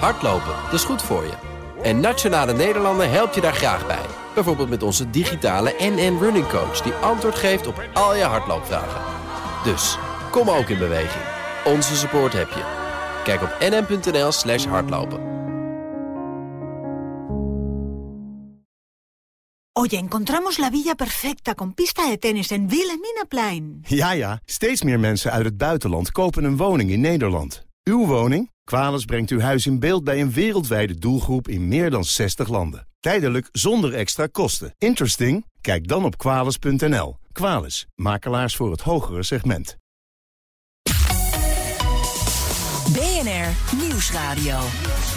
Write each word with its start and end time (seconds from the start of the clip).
Hardlopen, 0.00 0.54
dat 0.64 0.72
is 0.72 0.84
goed 0.84 1.02
voor 1.02 1.24
je. 1.24 1.32
En 1.82 2.00
Nationale 2.00 2.52
Nederlanden 2.52 3.10
helpt 3.10 3.34
je 3.34 3.40
daar 3.40 3.54
graag 3.54 3.86
bij. 3.86 4.06
Bijvoorbeeld 4.34 4.68
met 4.68 4.82
onze 4.82 5.10
digitale 5.10 5.74
NN 5.78 6.18
Running 6.20 6.48
Coach... 6.48 6.80
die 6.80 6.92
antwoord 6.92 7.34
geeft 7.34 7.66
op 7.66 7.88
al 7.92 8.16
je 8.16 8.22
hardloopvragen. 8.22 9.00
Dus, 9.64 9.98
kom 10.30 10.50
ook 10.50 10.68
in 10.68 10.78
beweging. 10.78 11.24
Onze 11.64 11.96
support 11.96 12.32
heb 12.32 12.48
je. 12.48 12.62
Kijk 13.24 13.42
op 13.42 13.56
nn.nl 13.60 14.32
slash 14.32 14.64
hardlopen. 14.66 15.32
Oye, 19.72 19.96
encontramos 19.96 20.56
la 20.56 20.70
villa 20.70 20.94
perfecta 20.94 21.54
con 21.54 21.74
pista 21.74 22.10
de 22.10 22.18
tenis 22.18 22.50
en 22.50 22.68
Wilhelminaplein. 22.68 23.80
Ja, 23.86 24.12
ja, 24.12 24.40
steeds 24.44 24.82
meer 24.82 25.00
mensen 25.00 25.32
uit 25.32 25.44
het 25.44 25.56
buitenland 25.56 26.10
kopen 26.12 26.44
een 26.44 26.56
woning 26.56 26.90
in 26.90 27.00
Nederland. 27.00 27.64
Uw 27.82 28.06
woning? 28.06 28.53
Quales 28.64 29.04
brengt 29.04 29.30
uw 29.30 29.40
huis 29.40 29.66
in 29.66 29.78
beeld 29.78 30.04
bij 30.04 30.20
een 30.20 30.32
wereldwijde 30.32 30.94
doelgroep 30.98 31.48
in 31.48 31.68
meer 31.68 31.90
dan 31.90 32.04
60 32.04 32.48
landen. 32.48 32.86
Tijdelijk 33.00 33.48
zonder 33.52 33.94
extra 33.94 34.26
kosten. 34.26 34.74
Interesting? 34.78 35.46
Kijk 35.60 35.88
dan 35.88 36.04
op 36.04 36.18
quales.nl. 36.18 37.16
Quales, 37.32 37.86
makelaars 37.94 38.56
voor 38.56 38.70
het 38.70 38.80
hogere 38.80 39.22
segment. 39.22 39.76
BNR 42.92 43.76
Nieuwsradio. 43.76 44.58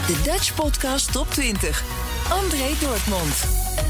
De 0.08 0.22
Dutch 0.24 0.56
Podcast 0.56 1.12
Top 1.12 1.28
20. 1.30 1.84
André 2.30 2.68
Dortmund. 2.82 3.87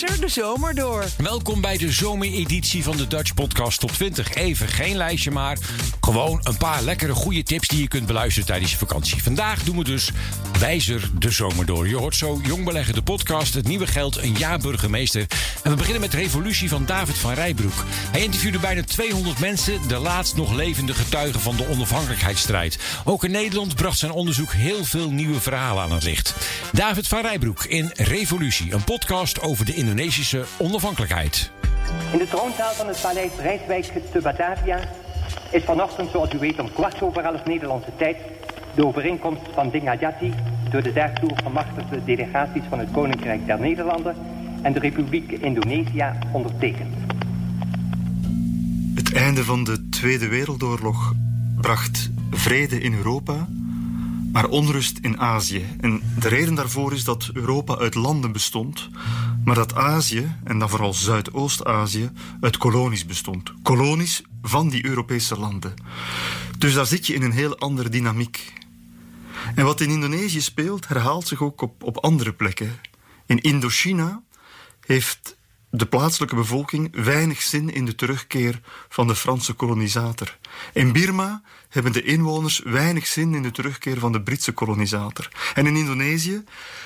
De 0.00 0.28
zomer 0.28 0.74
door. 0.74 1.04
Welkom 1.16 1.60
bij 1.60 1.76
de 1.76 1.92
zomereditie 1.92 2.82
van 2.82 2.96
de 2.96 3.06
Dutch 3.06 3.34
Podcast 3.34 3.80
Top 3.80 3.90
20. 3.90 4.34
Even 4.34 4.68
geen 4.68 4.96
lijstje, 4.96 5.30
maar 5.30 5.58
gewoon 6.00 6.40
een 6.42 6.56
paar 6.56 6.82
lekkere 6.82 7.14
goede 7.14 7.42
tips 7.42 7.68
die 7.68 7.80
je 7.80 7.88
kunt 7.88 8.06
beluisteren 8.06 8.48
tijdens 8.48 8.70
je 8.70 8.76
vakantie. 8.76 9.22
Vandaag 9.22 9.62
doen 9.62 9.76
we 9.76 9.84
dus 9.84 10.10
Wijzer 10.60 11.10
de 11.18 11.30
zomer 11.30 11.66
door. 11.66 11.88
Je 11.88 11.96
hoort 11.96 12.16
zo 12.16 12.40
Jong 12.42 12.64
Beleggen 12.64 12.94
de 12.94 13.02
podcast, 13.02 13.54
het 13.54 13.66
nieuwe 13.66 13.86
geld, 13.86 14.16
een 14.16 14.34
jaar 14.34 14.58
burgemeester. 14.58 15.26
En 15.62 15.70
we 15.70 15.76
beginnen 15.76 16.00
met 16.00 16.14
Revolutie 16.14 16.68
van 16.68 16.86
David 16.86 17.18
van 17.18 17.32
Rijbroek. 17.32 17.84
Hij 18.10 18.22
interviewde 18.22 18.58
bijna 18.58 18.82
200 18.82 19.38
mensen, 19.38 19.88
de 19.88 19.98
laatst 19.98 20.36
nog 20.36 20.52
levende 20.52 20.94
getuigen 20.94 21.40
van 21.40 21.56
de 21.56 21.68
onafhankelijkheidsstrijd. 21.68 22.78
Ook 23.04 23.24
in 23.24 23.30
Nederland 23.30 23.74
bracht 23.74 23.98
zijn 23.98 24.12
onderzoek 24.12 24.52
heel 24.52 24.84
veel 24.84 25.10
nieuwe 25.10 25.40
verhalen 25.40 25.82
aan 25.82 25.92
het 25.92 26.04
licht. 26.04 26.34
David 26.72 27.08
van 27.08 27.20
Rijbroek 27.20 27.64
in 27.64 27.90
Revolutie, 27.94 28.72
een 28.72 28.84
podcast 28.84 29.40
over 29.40 29.64
de 29.64 29.74
Indonesische 29.74 30.44
onafhankelijkheid. 30.58 31.50
In 32.12 32.18
de 32.18 32.28
troonzaal 32.28 32.72
van 32.72 32.88
het 32.88 33.00
paleis 33.00 33.32
Rijswijk 33.38 33.92
te 34.12 34.20
Batavia 34.20 34.80
is 35.50 35.64
vanochtend, 35.64 36.10
zoals 36.10 36.32
u 36.32 36.38
weet, 36.38 36.60
om 36.60 36.72
kwart 36.72 37.02
over 37.02 37.24
elf 37.24 37.44
Nederlandse 37.44 37.92
tijd 37.96 38.16
de 38.74 38.86
overeenkomst 38.86 39.42
van 39.54 39.70
Dingajati 39.70 40.34
door 40.70 40.82
de 40.82 40.92
daartoe 40.92 41.30
gemachtigde 41.42 42.04
delegaties 42.04 42.62
van 42.68 42.78
het 42.78 42.90
Koninkrijk 42.90 43.46
der 43.46 43.60
Nederlanden 43.60 44.14
en 44.62 44.72
de 44.72 44.78
Republiek 44.78 45.30
Indonesië 45.30 46.12
ondertekend. 46.32 46.94
Het 48.94 49.12
einde 49.12 49.44
van 49.44 49.64
de 49.64 49.88
Tweede 49.88 50.28
Wereldoorlog 50.28 51.14
bracht 51.60 52.10
vrede 52.30 52.80
in 52.80 52.94
Europa, 52.94 53.48
maar 54.32 54.48
onrust 54.48 54.98
in 54.98 55.20
Azië. 55.20 55.64
En 55.80 56.00
de 56.18 56.28
reden 56.28 56.54
daarvoor 56.54 56.92
is 56.92 57.04
dat 57.04 57.30
Europa 57.32 57.76
uit 57.76 57.94
landen 57.94 58.32
bestond, 58.32 58.88
maar 59.44 59.54
dat 59.54 59.74
Azië, 59.74 60.34
en 60.44 60.58
dan 60.58 60.68
vooral 60.68 60.92
Zuidoost-Azië, 60.92 62.10
uit 62.40 62.56
kolonies 62.56 63.06
bestond. 63.06 63.52
Kolonies 63.62 64.22
van 64.42 64.68
die 64.68 64.86
Europese 64.86 65.38
landen. 65.38 65.74
Dus 66.58 66.74
daar 66.74 66.86
zit 66.86 67.06
je 67.06 67.14
in 67.14 67.22
een 67.22 67.32
heel 67.32 67.58
andere 67.58 67.88
dynamiek. 67.88 68.52
En 69.54 69.64
wat 69.64 69.80
in 69.80 69.90
Indonesië 69.90 70.40
speelt, 70.40 70.88
herhaalt 70.88 71.28
zich 71.28 71.42
ook 71.42 71.60
op, 71.60 71.82
op 71.82 71.96
andere 71.98 72.32
plekken. 72.32 72.80
In 73.26 73.40
Indochina 73.40 74.22
heeft 74.86 75.38
de 75.70 75.86
plaatselijke 75.86 76.34
bevolking 76.34 77.04
weinig 77.04 77.42
zin 77.42 77.72
in 77.72 77.84
de 77.84 77.94
terugkeer 77.94 78.60
van 78.88 79.06
de 79.06 79.16
Franse 79.16 79.52
kolonisator. 79.52 80.38
In 80.72 80.92
Birma 80.92 81.42
hebben 81.68 81.92
de 81.92 82.02
inwoners 82.02 82.60
weinig 82.64 83.06
zin 83.06 83.34
in 83.34 83.42
de 83.42 83.50
terugkeer 83.50 83.98
van 83.98 84.12
de 84.12 84.22
Britse 84.22 84.52
kolonisator. 84.52 85.28
En 85.54 85.66
in 85.66 85.76
Indonesië 85.76 86.44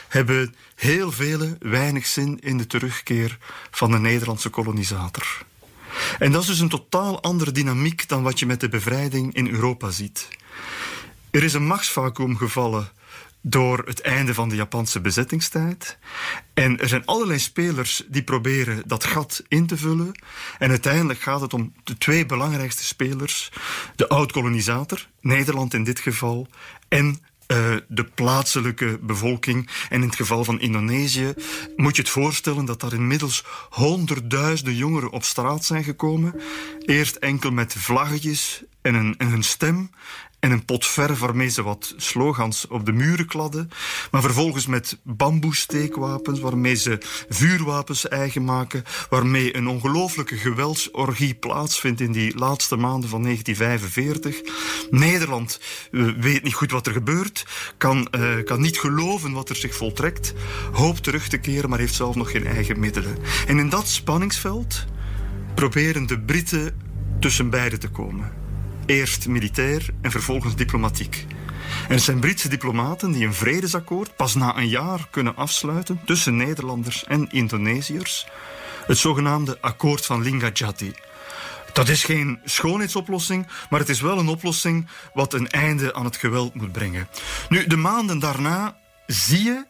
hebben 0.09 0.55
heel 0.75 1.13
velen 1.13 1.57
weinig 1.61 2.07
zin 2.07 2.39
in 2.41 2.59
de 2.59 2.67
terugkeer 2.67 3.39
van 3.71 3.91
de 3.91 3.99
Nederlandse 3.99 4.49
kolonisator. 4.49 5.43
En 6.19 6.33
dat 6.33 6.43
is 6.43 6.49
dus 6.49 6.61
een 6.61 6.69
totaal 6.69 7.23
andere 7.23 7.53
dynamiek 7.53 8.09
dan 8.09 8.23
wat 8.23 8.39
je 8.39 8.47
met 8.47 8.61
de 8.61 8.69
bevrijding 8.69 9.35
in 9.35 9.49
Europa 9.49 9.91
ziet. 9.91 10.29
Er 11.35 11.43
is 11.43 11.55
een 11.55 11.67
machtsvacuum 11.67 12.37
gevallen 12.37 12.89
door 13.43 13.83
het 13.87 14.01
einde 14.01 14.35
van 14.35 14.49
de 14.49 14.55
Japanse 14.55 15.01
bezettingstijd. 15.01 15.99
En 16.53 16.81
er 16.81 16.89
zijn 16.89 17.05
allerlei 17.05 17.39
spelers 17.39 18.03
die 18.09 18.23
proberen 18.23 18.83
dat 18.87 19.05
gat 19.05 19.43
in 19.49 19.67
te 19.67 19.77
vullen. 19.77 20.13
En 20.59 20.71
uiteindelijk 20.71 21.21
gaat 21.21 21.41
het 21.41 21.55
om 21.55 21.73
de 21.85 21.99
twee 21.99 22.27
belangrijkste 22.27 22.85
spelers: 22.85 23.53
de 23.97 24.09
oud-kolonisator, 24.09 25.09
Nederland 25.21 25.75
in 25.75 25.85
dit 25.85 26.01
geval, 26.01 26.49
en 26.89 27.07
uh, 27.07 27.77
de 27.89 28.05
plaatselijke 28.05 28.99
bevolking. 29.03 29.71
En 29.89 30.01
in 30.01 30.07
het 30.09 30.17
geval 30.17 30.45
van 30.45 30.61
Indonesië 30.61 31.35
moet 31.77 31.97
je 31.97 32.03
het 32.03 32.11
voorstellen 32.11 32.65
dat 32.65 32.81
daar 32.81 32.93
inmiddels 32.93 33.45
honderdduizenden 33.71 34.77
jongeren 34.77 35.11
op 35.11 35.25
straat 35.25 35.65
zijn 35.65 35.85
gekomen. 35.85 36.41
Eerst 36.79 37.17
enkel 37.17 37.51
met 37.51 37.73
vlaggetjes 37.73 38.63
en 38.83 39.15
een 39.19 39.43
stem 39.43 39.91
en 40.45 40.51
een 40.51 40.65
pot 40.65 40.87
verf 40.87 41.19
waarmee 41.19 41.49
ze 41.49 41.63
wat 41.63 41.95
slogans 41.97 42.67
op 42.67 42.87
de 42.87 42.93
muren 42.93 43.27
kladden. 43.27 43.71
Maar 44.11 44.21
vervolgens 44.21 44.67
met 44.67 44.99
bamboesteekwapens 45.03 46.41
waarmee 46.41 46.75
ze 46.75 46.99
vuurwapens 47.29 48.09
eigen 48.09 48.45
maken. 48.45 48.85
Waarmee 49.11 49.57
een 49.57 49.69
ongelooflijke 49.69 50.37
geweldsorgie 50.37 51.35
plaatsvindt 51.35 52.01
in 52.01 52.13
die 52.13 52.39
laatste 52.39 52.77
maanden 52.77 53.09
van 53.09 53.23
1945. 53.23 54.41
Nederland 54.91 55.61
weet 56.21 56.43
niet 56.43 56.55
goed 56.55 56.71
wat 56.71 56.87
er 56.87 56.93
gebeurt. 56.93 57.47
Kan, 57.77 58.09
uh, 58.11 58.45
kan 58.45 58.61
niet 58.61 58.79
geloven 58.79 59.33
wat 59.33 59.49
er 59.49 59.57
zich 59.57 59.77
voltrekt. 59.77 60.35
Hoopt 60.73 61.03
terug 61.03 61.29
te 61.29 61.39
keren, 61.39 61.71
maar 61.71 61.79
heeft 61.79 61.95
zelf 61.95 62.15
nog 62.15 62.31
geen 62.31 62.47
eigen 62.47 62.81
middelen. 62.81 63.17
En 63.47 63.59
in 63.59 63.69
dat 63.69 63.89
spanningsveld 63.89 64.85
proberen 65.55 66.07
de 66.07 66.21
Britten 66.21 66.81
tussen 67.21 67.51
beiden 67.51 67.81
te 67.81 67.89
komen. 67.89 68.44
Eerst 68.87 69.29
militair 69.29 69.87
en 70.01 70.11
vervolgens 70.11 70.57
diplomatiek. 70.57 71.27
En 71.89 72.01
zijn 72.01 72.21
Britse 72.21 72.49
diplomaten 72.49 73.13
die 73.13 73.27
een 73.27 73.35
vredesakkoord 73.35 74.17
pas 74.17 74.35
na 74.35 74.57
een 74.57 74.69
jaar 74.69 75.09
kunnen 75.11 75.37
afsluiten 75.37 76.01
tussen 76.05 76.37
Nederlanders 76.37 77.05
en 77.05 77.31
Indonesiërs. 77.31 78.27
Het 78.87 78.99
zogenaamde 78.99 79.59
akkoord 79.61 80.07
van 80.07 80.23
Linggadjati. 80.23 80.93
Dat 81.73 81.89
is 81.89 82.05
geen 82.05 82.39
schoonheidsoplossing, 82.45 83.47
maar 83.71 83.81
het 83.81 83.89
is 83.89 84.01
wel 84.01 84.19
een 84.19 84.29
oplossing 84.29 84.87
wat 85.15 85.33
een 85.33 85.49
einde 85.49 85.95
aan 85.95 86.05
het 86.05 86.17
geweld 86.17 86.55
moet 86.55 86.73
brengen. 86.73 87.09
Nu, 87.49 87.67
de 87.67 87.77
maanden 87.77 88.19
daarna 88.19 88.77
zie 89.07 89.43
je 89.43 89.67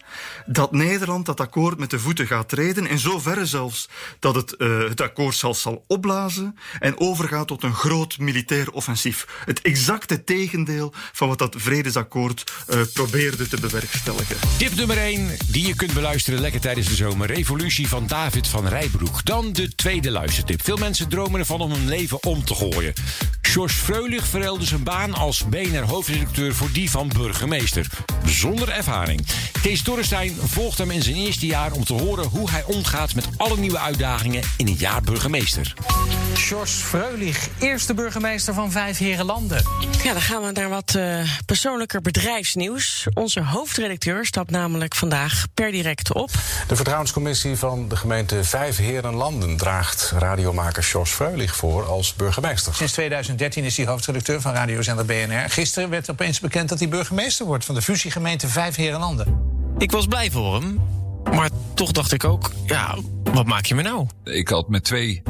dat 0.46 0.72
Nederland 0.72 1.26
dat 1.26 1.40
akkoord 1.40 1.78
met 1.78 1.90
de 1.90 1.98
voeten 1.98 2.26
gaat 2.26 2.48
treden. 2.48 2.86
In 2.86 2.98
zoverre 2.98 3.46
zelfs 3.46 3.88
dat 4.18 4.34
het 4.34 4.54
uh, 4.58 4.88
het 4.88 5.00
akkoord 5.00 5.34
zelfs 5.34 5.60
zal 5.60 5.84
opblazen 5.86 6.58
en 6.78 7.00
overgaat 7.00 7.46
tot 7.46 7.62
een 7.62 7.74
groot 7.74 8.18
militair 8.18 8.70
offensief. 8.70 9.26
Het 9.44 9.62
exacte 9.62 10.24
tegendeel 10.24 10.92
van 11.12 11.28
wat 11.28 11.38
dat 11.38 11.54
vredesakkoord 11.58 12.52
uh, 12.68 12.80
probeerde 12.92 13.48
te 13.48 13.60
bewerkstelligen. 13.60 14.36
Tip 14.58 14.74
nummer 14.74 14.98
1, 14.98 15.28
die 15.46 15.66
je 15.66 15.74
kunt 15.74 15.92
beluisteren 15.92 16.40
lekker 16.40 16.60
tijdens 16.60 16.88
de 16.88 16.94
zomer. 16.94 17.26
Revolutie 17.26 17.88
van 17.88 18.06
David 18.06 18.48
van 18.48 18.66
Rijbroek. 18.66 19.24
Dan 19.24 19.52
de 19.52 19.74
tweede 19.74 20.10
luistertip. 20.10 20.64
Veel 20.64 20.76
mensen 20.76 21.08
dromen 21.08 21.40
ervan 21.40 21.60
om 21.60 21.70
hun 21.72 21.88
leven 21.88 22.22
om 22.22 22.44
te 22.44 22.54
gooien. 22.54 22.92
George 23.40 23.74
Freulich 23.74 24.26
verruilde 24.26 24.64
zijn 24.64 24.82
baan 24.82 25.14
als 25.14 25.44
BNR 25.48 25.84
hoofdredacteur 25.84 26.54
voor 26.54 26.72
die 26.72 26.90
van 26.90 27.08
burgemeester. 27.08 27.86
Zonder 28.24 28.68
ervaring. 28.68 29.23
Kees 29.62 29.82
Dorrestein 29.82 30.36
volgt 30.42 30.78
hem 30.78 30.90
in 30.90 31.02
zijn 31.02 31.16
eerste 31.16 31.46
jaar 31.46 31.72
om 31.72 31.84
te 31.84 31.94
horen 31.94 32.26
hoe 32.26 32.50
hij 32.50 32.64
omgaat 32.64 33.14
met 33.14 33.28
alle 33.36 33.56
nieuwe 33.56 33.78
uitdagingen 33.78 34.42
in 34.56 34.66
een 34.66 34.76
jaar 34.78 35.02
burgemeester. 35.02 35.74
George 36.34 36.72
Freulich, 36.72 37.48
eerste 37.58 37.94
burgemeester 37.94 38.54
van 38.54 38.70
Vijf 38.70 38.98
Herenlanden. 38.98 39.64
Ja, 40.02 40.12
dan 40.12 40.22
gaan 40.22 40.42
we 40.42 40.50
naar 40.52 40.68
wat 40.68 40.94
uh, 40.96 41.20
persoonlijker 41.46 42.00
bedrijfsnieuws. 42.00 43.06
Onze 43.14 43.42
hoofdredacteur 43.42 44.26
stapt 44.26 44.50
namelijk 44.50 44.94
vandaag 44.94 45.46
per 45.54 45.70
direct 45.70 46.12
op. 46.12 46.30
De 46.68 46.76
vertrouwenscommissie 46.76 47.56
van 47.56 47.88
de 47.88 47.96
gemeente 47.96 48.44
Vijf 48.44 48.76
Herenlanden 48.76 49.56
draagt 49.56 50.12
radiomaker 50.18 50.82
George 50.82 51.14
Freulich 51.14 51.56
voor 51.56 51.84
als 51.84 52.14
burgemeester. 52.14 52.74
Sinds 52.74 52.92
2013 52.92 53.64
is 53.64 53.76
hij 53.76 53.86
hoofdredacteur 53.86 54.40
van 54.40 54.52
radiozender 54.52 55.04
BNR. 55.04 55.50
Gisteren 55.50 55.90
werd 55.90 56.10
opeens 56.10 56.40
bekend 56.40 56.68
dat 56.68 56.78
hij 56.78 56.88
burgemeester 56.88 57.46
wordt 57.46 57.64
van 57.64 57.74
de 57.74 57.82
fusiegemeente 57.82 58.48
Vijf 58.48 58.76
Herenlanden. 58.76 59.13
Ik 59.78 59.90
was 59.90 60.06
blij 60.06 60.30
voor 60.30 60.54
hem, 60.54 60.80
maar 61.34 61.50
toch 61.74 61.92
dacht 61.92 62.12
ik 62.12 62.24
ook, 62.24 62.50
ja, 62.66 62.96
wat 63.32 63.46
maak 63.46 63.64
je 63.64 63.74
me 63.74 63.82
nou? 63.82 64.06
Ik 64.24 64.48
had 64.48 64.68
met 64.68 64.84
twee 64.84 65.22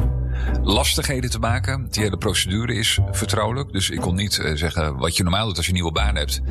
lastigheden 0.63 1.29
te 1.29 1.39
maken. 1.39 1.87
Die 1.89 2.03
hele 2.03 2.17
procedure 2.17 2.73
is 2.73 2.99
vertrouwelijk. 3.11 3.71
Dus 3.71 3.89
ik 3.89 3.99
kon 3.99 4.15
niet 4.15 4.39
eh, 4.39 4.55
zeggen 4.55 4.97
wat 4.97 5.17
je 5.17 5.23
normaal 5.23 5.45
doet 5.45 5.57
als 5.57 5.65
je 5.65 5.71
een 5.71 5.77
nieuwe 5.77 5.91
baan 5.91 6.15
hebt. 6.15 6.41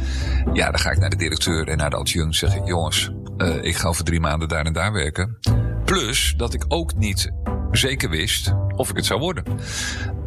Ja, 0.52 0.70
dan 0.70 0.80
ga 0.80 0.90
ik 0.90 0.98
naar 0.98 1.10
de 1.10 1.16
directeur 1.16 1.68
en 1.68 1.76
naar 1.76 1.90
de 1.90 1.96
adjunct 1.96 2.36
zeg 2.36 2.54
ik... 2.54 2.66
jongens, 2.66 3.10
eh, 3.36 3.62
ik 3.62 3.76
ga 3.76 3.88
over 3.88 4.04
drie 4.04 4.20
maanden 4.20 4.48
daar 4.48 4.64
en 4.64 4.72
daar 4.72 4.92
werken. 4.92 5.38
Plus 5.84 6.34
dat 6.36 6.54
ik 6.54 6.64
ook 6.68 6.94
niet 6.94 7.30
zeker 7.70 8.10
wist 8.10 8.52
of 8.76 8.90
ik 8.90 8.96
het 8.96 9.06
zou 9.06 9.20
worden. 9.20 9.44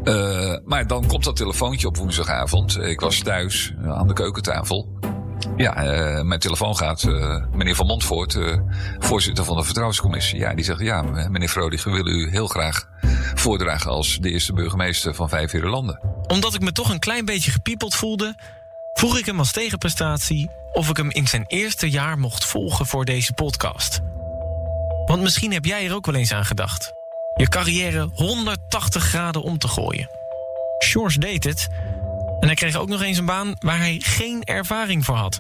Uh, 0.03 0.55
maar 0.65 0.87
dan 0.87 1.07
komt 1.07 1.23
dat 1.23 1.35
telefoontje 1.35 1.87
op 1.87 1.97
woensdagavond. 1.97 2.77
Ik 2.77 2.99
was 2.99 3.19
thuis 3.19 3.73
aan 3.85 4.07
de 4.07 4.13
keukentafel. 4.13 4.99
Ja, 5.55 5.83
uh, 5.83 6.21
mijn 6.21 6.39
telefoon 6.39 6.77
gaat. 6.77 7.03
Uh, 7.03 7.43
meneer 7.51 7.75
Van 7.75 7.85
Montvoort, 7.85 8.37
voorzitter 8.99 9.45
van 9.45 9.57
de 9.57 9.63
Vertrouwenscommissie. 9.63 10.39
Ja, 10.39 10.53
die 10.53 10.65
zegt: 10.65 10.79
Ja, 10.79 11.01
meneer 11.01 11.49
Vrodig, 11.49 11.83
we 11.83 11.91
willen 11.91 12.13
u 12.13 12.29
heel 12.29 12.47
graag 12.47 12.87
voordragen 13.35 13.91
als 13.91 14.17
de 14.21 14.31
eerste 14.31 14.53
burgemeester 14.53 15.15
van 15.15 15.29
Vijf 15.29 15.53
landen. 15.53 15.99
Omdat 16.27 16.53
ik 16.53 16.61
me 16.61 16.71
toch 16.71 16.89
een 16.89 16.99
klein 16.99 17.25
beetje 17.25 17.51
gepiepeld 17.51 17.95
voelde, 17.95 18.35
vroeg 18.93 19.17
ik 19.17 19.25
hem 19.25 19.39
als 19.39 19.51
tegenprestatie 19.51 20.49
of 20.71 20.89
ik 20.89 20.97
hem 20.97 21.11
in 21.11 21.27
zijn 21.27 21.43
eerste 21.47 21.89
jaar 21.89 22.19
mocht 22.19 22.45
volgen 22.45 22.85
voor 22.85 23.05
deze 23.05 23.33
podcast. 23.33 23.99
Want 25.05 25.21
misschien 25.21 25.53
heb 25.53 25.65
jij 25.65 25.85
er 25.85 25.95
ook 25.95 26.05
wel 26.05 26.15
eens 26.15 26.33
aan 26.33 26.45
gedacht. 26.45 26.93
Je 27.35 27.47
carrière 27.47 28.09
180 28.13 29.03
graden 29.03 29.41
om 29.41 29.57
te 29.57 29.67
gooien. 29.67 30.09
Shores 30.83 31.15
deed 31.15 31.43
het. 31.43 31.67
En 32.39 32.47
hij 32.47 32.55
kreeg 32.55 32.75
ook 32.75 32.87
nog 32.87 33.01
eens 33.01 33.17
een 33.17 33.25
baan 33.25 33.55
waar 33.59 33.77
hij 33.77 34.01
geen 34.03 34.43
ervaring 34.43 35.05
voor 35.05 35.15
had. 35.15 35.39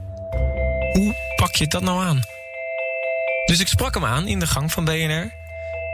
Hoe 0.91 1.15
pak 1.35 1.55
je 1.55 1.67
dat 1.67 1.81
nou 1.81 2.03
aan? 2.03 2.21
Dus 3.45 3.59
ik 3.59 3.67
sprak 3.67 3.93
hem 3.93 4.05
aan 4.05 4.27
in 4.27 4.39
de 4.39 4.47
gang 4.47 4.71
van 4.71 4.85
BNR 4.85 5.31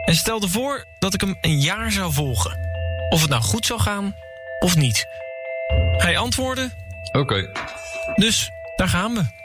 en 0.05 0.15
stelde 0.15 0.49
voor 0.49 0.85
dat 0.99 1.13
ik 1.13 1.21
hem 1.21 1.37
een 1.41 1.59
jaar 1.59 1.91
zou 1.91 2.13
volgen. 2.13 2.59
Of 3.09 3.21
het 3.21 3.29
nou 3.29 3.41
goed 3.41 3.65
zou 3.65 3.79
gaan 3.79 4.15
of 4.59 4.75
niet. 4.75 5.07
Hij 5.97 6.17
antwoordde: 6.17 6.69
Oké. 7.11 7.49
Dus 8.15 8.51
daar 8.75 8.89
gaan 8.89 9.13
we. 9.13 9.42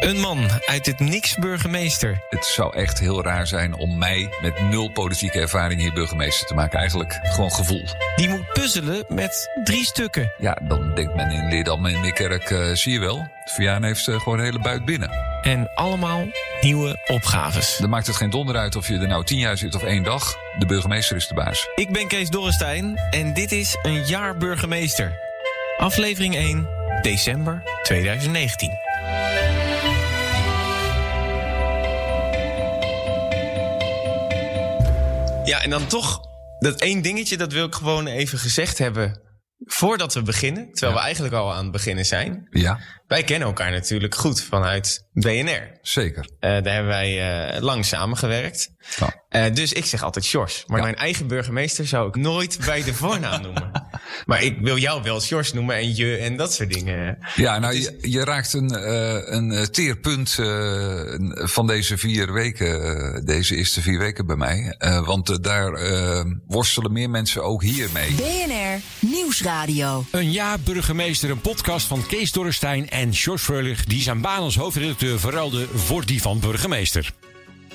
Een 0.00 0.20
man 0.20 0.38
uit 0.66 0.86
het 0.86 1.00
niks 1.00 1.34
burgemeester. 1.34 2.18
Het 2.28 2.44
zou 2.44 2.76
echt 2.76 2.98
heel 2.98 3.22
raar 3.22 3.46
zijn 3.46 3.74
om 3.74 3.98
mij 3.98 4.28
met 4.42 4.60
nul 4.60 4.90
politieke 4.90 5.40
ervaring 5.40 5.80
hier 5.80 5.92
burgemeester 5.92 6.46
te 6.46 6.54
maken. 6.54 6.78
Eigenlijk 6.78 7.18
gewoon 7.22 7.52
gevoel. 7.52 7.84
Die 8.16 8.28
moet 8.28 8.52
puzzelen 8.52 9.04
met 9.08 9.50
drie 9.64 9.84
stukken. 9.84 10.32
Ja, 10.38 10.58
dan 10.62 10.94
denkt 10.94 11.14
men 11.14 11.30
in 11.30 11.48
Leerdam 11.48 11.86
en 11.86 12.00
Mikkerk, 12.00 12.50
uh, 12.50 12.72
zie 12.72 12.92
je 12.92 12.98
wel. 12.98 13.26
Viaan 13.44 13.82
heeft 13.82 14.06
uh, 14.06 14.20
gewoon 14.20 14.38
een 14.38 14.44
hele 14.44 14.58
buit 14.58 14.84
binnen. 14.84 15.10
En 15.42 15.70
allemaal 15.74 16.26
nieuwe 16.60 16.98
opgaves. 17.06 17.76
Dan 17.76 17.90
maakt 17.90 18.06
het 18.06 18.16
geen 18.16 18.30
donder 18.30 18.56
uit 18.56 18.76
of 18.76 18.88
je 18.88 18.98
er 18.98 19.08
nou 19.08 19.24
tien 19.24 19.38
jaar 19.38 19.58
zit 19.58 19.74
of 19.74 19.82
één 19.82 20.02
dag. 20.02 20.36
De 20.58 20.66
burgemeester 20.66 21.16
is 21.16 21.28
de 21.28 21.34
baas. 21.34 21.68
Ik 21.74 21.92
ben 21.92 22.08
Kees 22.08 22.30
Dorrestein 22.30 22.96
en 23.10 23.34
dit 23.34 23.52
is 23.52 23.76
een 23.82 24.06
jaar 24.06 24.36
burgemeester. 24.36 25.18
Aflevering 25.76 26.34
1, 26.36 26.68
december 27.02 27.62
2019. 27.82 28.85
Ja, 35.46 35.62
en 35.62 35.70
dan 35.70 35.86
toch 35.86 36.20
dat 36.58 36.80
één 36.80 37.02
dingetje, 37.02 37.36
dat 37.36 37.52
wil 37.52 37.66
ik 37.66 37.74
gewoon 37.74 38.06
even 38.06 38.38
gezegd 38.38 38.78
hebben 38.78 39.20
voordat 39.58 40.14
we 40.14 40.22
beginnen. 40.22 40.72
Terwijl 40.72 40.98
we 40.98 41.04
eigenlijk 41.04 41.34
al 41.34 41.54
aan 41.54 41.62
het 41.62 41.72
beginnen 41.72 42.06
zijn. 42.06 42.46
Ja. 42.50 42.80
Wij 43.06 43.22
kennen 43.22 43.48
elkaar 43.48 43.70
natuurlijk 43.70 44.14
goed 44.14 44.42
vanuit 44.42 45.08
BNR. 45.12 45.78
Zeker. 45.82 46.24
Uh, 46.24 46.40
daar 46.40 46.74
hebben 46.74 46.86
wij 46.86 47.54
uh, 47.54 47.60
lang 47.60 47.84
samengewerkt. 47.84 48.70
Uh, 49.30 49.44
dus 49.54 49.72
ik 49.72 49.84
zeg 49.84 50.02
altijd 50.02 50.24
Sjors. 50.24 50.64
Maar 50.66 50.82
mijn 50.82 50.96
eigen 50.96 51.26
burgemeester 51.26 51.86
zou 51.86 52.08
ik 52.08 52.16
nooit 52.16 52.58
bij 52.64 52.82
de 52.82 52.94
voornaam 52.94 53.42
noemen. 53.42 53.70
maar 54.26 54.42
ik 54.42 54.58
wil 54.60 54.76
jou 54.76 55.02
wel 55.02 55.20
Sjors 55.20 55.52
noemen 55.52 55.76
en 55.76 55.96
je 55.96 56.16
en 56.16 56.36
dat 56.36 56.54
soort 56.54 56.72
dingen. 56.72 57.18
Ja, 57.34 57.58
nou, 57.58 57.74
je, 57.74 57.98
je, 58.00 58.24
raakt 58.24 58.52
een, 58.52 58.72
een 59.34 59.70
teerpunt 59.70 60.34
van 61.28 61.66
deze 61.66 61.98
vier 61.98 62.32
weken, 62.32 63.24
deze 63.24 63.56
eerste 63.56 63.82
vier 63.82 63.98
weken 63.98 64.26
bij 64.26 64.36
mij. 64.36 64.76
want 65.04 65.44
daar 65.44 65.70
worstelen 66.46 66.92
meer 66.92 67.10
mensen 67.10 67.44
ook 67.44 67.62
hier 67.62 67.88
mee. 67.92 68.10
BNR 68.14 68.80
Nieuwsradio. 68.98 70.04
Een 70.10 70.32
jaar 70.32 70.60
burgemeester, 70.60 71.30
een 71.30 71.40
podcast 71.40 71.86
van 71.86 72.06
Kees 72.06 72.32
Dorrestein 72.32 72.90
en 72.90 73.14
George 73.14 73.44
Freulich... 73.44 73.84
die 73.84 74.02
zijn 74.02 74.20
baan 74.20 74.40
als 74.42 74.56
hoofdredacteur 74.56 75.20
verruilde 75.20 75.66
voor 75.74 76.06
die 76.06 76.22
van 76.22 76.40
burgemeester. 76.40 77.12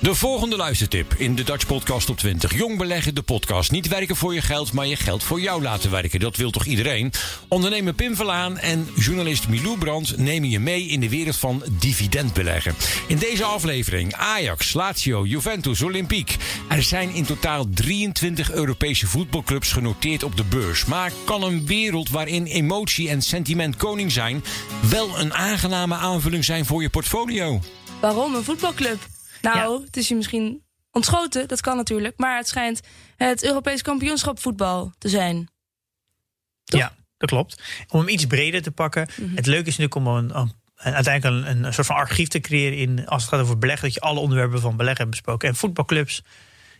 De 0.02 0.14
volgende 0.14 0.56
luistertip 0.56 1.14
in 1.14 1.34
de 1.34 1.44
Dutch 1.44 1.66
Podcast 1.66 2.10
op 2.10 2.16
20. 2.16 2.54
Jong 2.56 2.78
beleggen, 2.78 3.14
de 3.14 3.22
podcast. 3.22 3.70
Niet 3.70 3.88
werken 3.88 4.16
voor 4.16 4.34
je 4.34 4.40
geld, 4.40 4.72
maar 4.72 4.86
je 4.86 4.96
geld 4.96 5.22
voor 5.22 5.40
jou 5.40 5.62
laten 5.62 5.90
werken. 5.90 6.20
Dat 6.20 6.36
wil 6.36 6.50
toch 6.50 6.64
iedereen? 6.64 7.12
Ondernemer 7.48 7.92
Pim 7.92 8.16
Verlaan 8.16 8.58
en 8.58 8.88
journalist 8.96 9.48
Milou 9.48 9.78
Brandt 9.78 10.16
nemen 10.16 10.50
je 10.50 10.58
mee 10.58 10.86
in 10.86 11.00
de 11.00 11.08
wereld 11.08 11.36
van 11.36 11.62
dividendbeleggen. 11.78 12.74
In 13.06 13.18
deze 13.18 13.44
aflevering 13.44 14.14
Ajax, 14.14 14.72
Lazio, 14.72 15.24
Juventus, 15.24 15.82
Olympique. 15.82 16.36
Er 16.68 16.82
zijn 16.82 17.14
in 17.14 17.24
totaal 17.24 17.66
23 17.74 18.52
Europese 18.52 19.06
voetbalclubs 19.06 19.72
genoteerd 19.72 20.22
op 20.22 20.36
de 20.36 20.44
beurs. 20.44 20.84
Maar 20.84 21.12
kan 21.24 21.42
een 21.42 21.66
wereld 21.66 22.10
waarin 22.10 22.44
emotie 22.44 23.08
en 23.08 23.22
sentiment 23.22 23.76
koning 23.76 24.12
zijn... 24.12 24.44
wel 24.90 25.18
een 25.18 25.34
aangename 25.34 25.94
aanvulling 25.94 26.44
zijn 26.44 26.66
voor 26.66 26.82
je 26.82 26.90
portfolio? 26.90 27.60
Waarom 28.00 28.34
een 28.34 28.44
voetbalclub? 28.44 28.98
Nou, 29.42 29.84
het 29.84 29.96
is 29.96 30.08
je 30.08 30.14
misschien 30.14 30.62
ontschoten, 30.90 31.48
dat 31.48 31.60
kan 31.60 31.76
natuurlijk. 31.76 32.18
Maar 32.18 32.36
het 32.36 32.48
schijnt 32.48 32.80
het 33.16 33.44
Europees 33.44 33.82
kampioenschap 33.82 34.40
voetbal 34.40 34.92
te 34.98 35.08
zijn. 35.08 35.48
Ja, 36.64 36.94
dat 37.16 37.28
klopt. 37.28 37.62
Om 37.88 37.98
hem 37.98 38.08
iets 38.08 38.26
breder 38.26 38.62
te 38.62 38.70
pakken. 38.70 39.08
Mhm. 39.16 39.34
Het 39.34 39.46
leuke 39.46 39.68
is 39.68 39.76
natuurlijk 39.76 39.94
om 39.94 40.06
een, 40.06 40.36
een 40.36 40.52
uiteindelijk 40.76 41.46
een, 41.46 41.64
een, 41.64 41.74
soort 41.74 41.86
van 41.86 41.96
archief 41.96 42.28
te 42.28 42.40
creëren 42.40 42.78
in, 42.78 43.06
als 43.06 43.22
het 43.22 43.32
gaat 43.32 43.40
over 43.40 43.58
beleggen, 43.58 43.84
dat 43.84 43.94
je 43.94 44.00
alle 44.00 44.20
onderwerpen 44.20 44.60
van 44.60 44.76
beleggen 44.76 45.00
hebt 45.00 45.10
besproken. 45.10 45.48
En 45.48 45.54
voetbalclubs 45.54 46.22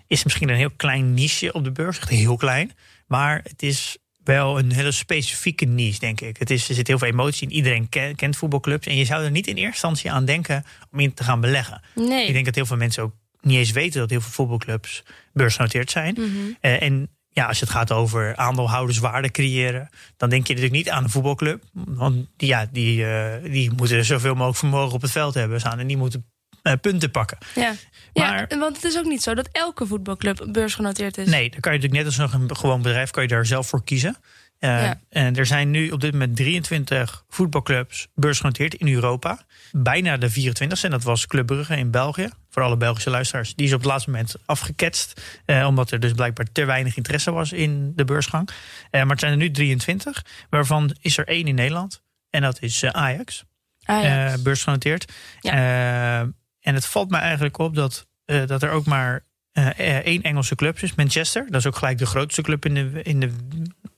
is 0.06 0.24
misschien 0.24 0.48
een 0.48 0.56
heel 0.56 0.70
klein 0.76 1.14
niche 1.14 1.52
op 1.52 1.64
de 1.64 1.72
beurs, 1.72 1.98
echt 1.98 2.08
heel 2.08 2.36
klein. 2.36 2.72
Maar 3.06 3.40
het 3.42 3.62
is 3.62 3.98
wel 4.24 4.58
een 4.58 4.72
hele 4.72 4.92
specifieke 4.92 5.64
niche, 5.64 5.98
denk 5.98 6.20
ik. 6.20 6.36
Het 6.38 6.50
is, 6.50 6.68
er 6.68 6.74
zit 6.74 6.86
heel 6.86 6.98
veel 6.98 7.08
emotie 7.08 7.48
in. 7.48 7.54
Iedereen 7.54 7.88
kent 8.16 8.36
voetbalclubs. 8.36 8.86
En 8.86 8.96
je 8.96 9.04
zou 9.04 9.24
er 9.24 9.30
niet 9.30 9.46
in 9.46 9.56
eerste 9.56 9.70
instantie 9.72 10.12
aan 10.12 10.24
denken 10.24 10.64
om 10.90 11.00
in 11.00 11.14
te 11.14 11.24
gaan 11.24 11.40
beleggen. 11.40 11.82
Nee. 11.94 12.26
Ik 12.26 12.32
denk 12.32 12.44
dat 12.44 12.54
heel 12.54 12.66
veel 12.66 12.76
mensen 12.76 13.02
ook 13.02 13.12
niet 13.40 13.56
eens 13.56 13.70
weten 13.70 14.00
dat 14.00 14.10
heel 14.10 14.20
veel 14.20 14.30
voetbalclubs 14.30 15.02
beursgenoteerd 15.32 15.90
zijn. 15.90 16.14
Mhm. 16.14 16.26
Uh, 16.60 16.82
en 16.82 17.08
ja, 17.28 17.46
als 17.46 17.60
het 17.60 17.70
gaat 17.70 17.92
over 17.92 18.36
aandeelhouderswaarde 18.36 19.30
creëren, 19.30 19.88
dan 20.16 20.28
denk 20.28 20.46
je 20.46 20.54
natuurlijk 20.54 20.84
niet 20.84 20.90
aan 20.90 21.04
een 21.04 21.10
voetbalclub. 21.10 21.62
Want 21.72 22.26
die, 22.36 22.48
ja, 22.48 22.66
die, 22.72 22.98
uh, 22.98 23.26
die 23.42 23.70
moeten 23.70 24.04
zoveel 24.04 24.34
mogelijk 24.34 24.58
vermogen 24.58 24.94
op 24.94 25.02
het 25.02 25.10
veld 25.10 25.34
hebben 25.34 25.60
staan. 25.60 25.78
En 25.78 25.86
die 25.86 25.96
moeten 25.96 26.26
uh, 26.62 26.72
punten 26.80 27.10
pakken. 27.10 27.38
Ja. 27.54 27.74
Maar, 28.14 28.46
ja, 28.48 28.58
want 28.58 28.76
het 28.76 28.84
is 28.84 28.98
ook 28.98 29.04
niet 29.04 29.22
zo 29.22 29.34
dat 29.34 29.48
elke 29.52 29.86
voetbalclub 29.86 30.46
beursgenoteerd 30.48 31.18
is. 31.18 31.28
Nee, 31.28 31.50
dan 31.50 31.60
kan 31.60 31.72
je 31.72 31.78
natuurlijk 31.78 32.04
net 32.04 32.18
als 32.18 32.32
een 32.32 32.56
gewoon 32.56 32.82
bedrijf 32.82 33.10
kan 33.10 33.22
je 33.22 33.28
daar 33.28 33.46
zelf 33.46 33.68
voor 33.68 33.84
kiezen. 33.84 34.16
Uh, 34.64 34.82
ja. 34.82 35.00
En 35.08 35.36
er 35.36 35.46
zijn 35.46 35.70
nu 35.70 35.90
op 35.90 36.00
dit 36.00 36.12
moment 36.12 36.36
23 36.36 37.24
voetbalclubs 37.28 38.08
beursgenoteerd 38.14 38.74
in 38.74 38.88
Europa. 38.88 39.44
Bijna 39.72 40.16
de 40.16 40.30
24 40.30 40.84
en 40.84 40.90
dat 40.90 41.02
was 41.02 41.26
Club 41.26 41.46
Brugge 41.46 41.76
in 41.76 41.90
België. 41.90 42.28
Voor 42.50 42.62
alle 42.62 42.76
Belgische 42.76 43.10
luisteraars. 43.10 43.54
Die 43.54 43.66
is 43.66 43.72
op 43.72 43.78
het 43.78 43.88
laatste 43.88 44.10
moment 44.10 44.34
afgeketst. 44.44 45.20
Uh, 45.46 45.66
omdat 45.66 45.90
er 45.90 46.00
dus 46.00 46.12
blijkbaar 46.12 46.46
te 46.52 46.64
weinig 46.64 46.96
interesse 46.96 47.32
was 47.32 47.52
in 47.52 47.92
de 47.96 48.04
beursgang. 48.04 48.48
Uh, 48.48 48.56
maar 48.90 49.10
het 49.10 49.20
zijn 49.20 49.32
er 49.32 49.38
nu 49.38 49.50
23. 49.50 50.24
Waarvan 50.50 50.96
is 51.00 51.18
er 51.18 51.28
één 51.28 51.46
in 51.46 51.54
Nederland. 51.54 52.02
En 52.30 52.42
dat 52.42 52.62
is 52.62 52.84
Ajax. 52.84 53.44
Ajax. 53.82 54.42
beursgenoteerd. 54.42 55.12
Ja. 55.40 56.28
En 56.62 56.74
het 56.74 56.86
valt 56.86 57.10
mij 57.10 57.20
eigenlijk 57.20 57.58
op 57.58 57.74
dat, 57.74 58.06
uh, 58.26 58.46
dat 58.46 58.62
er 58.62 58.70
ook 58.70 58.84
maar 58.84 59.24
uh, 59.52 59.78
één 59.78 60.22
Engelse 60.22 60.54
club 60.54 60.78
is, 60.78 60.94
Manchester. 60.94 61.46
Dat 61.50 61.60
is 61.60 61.66
ook 61.66 61.76
gelijk 61.76 61.98
de 61.98 62.06
grootste 62.06 62.42
club 62.42 62.64
in 62.64 62.74
de. 62.74 63.02
In 63.02 63.20
de 63.20 63.30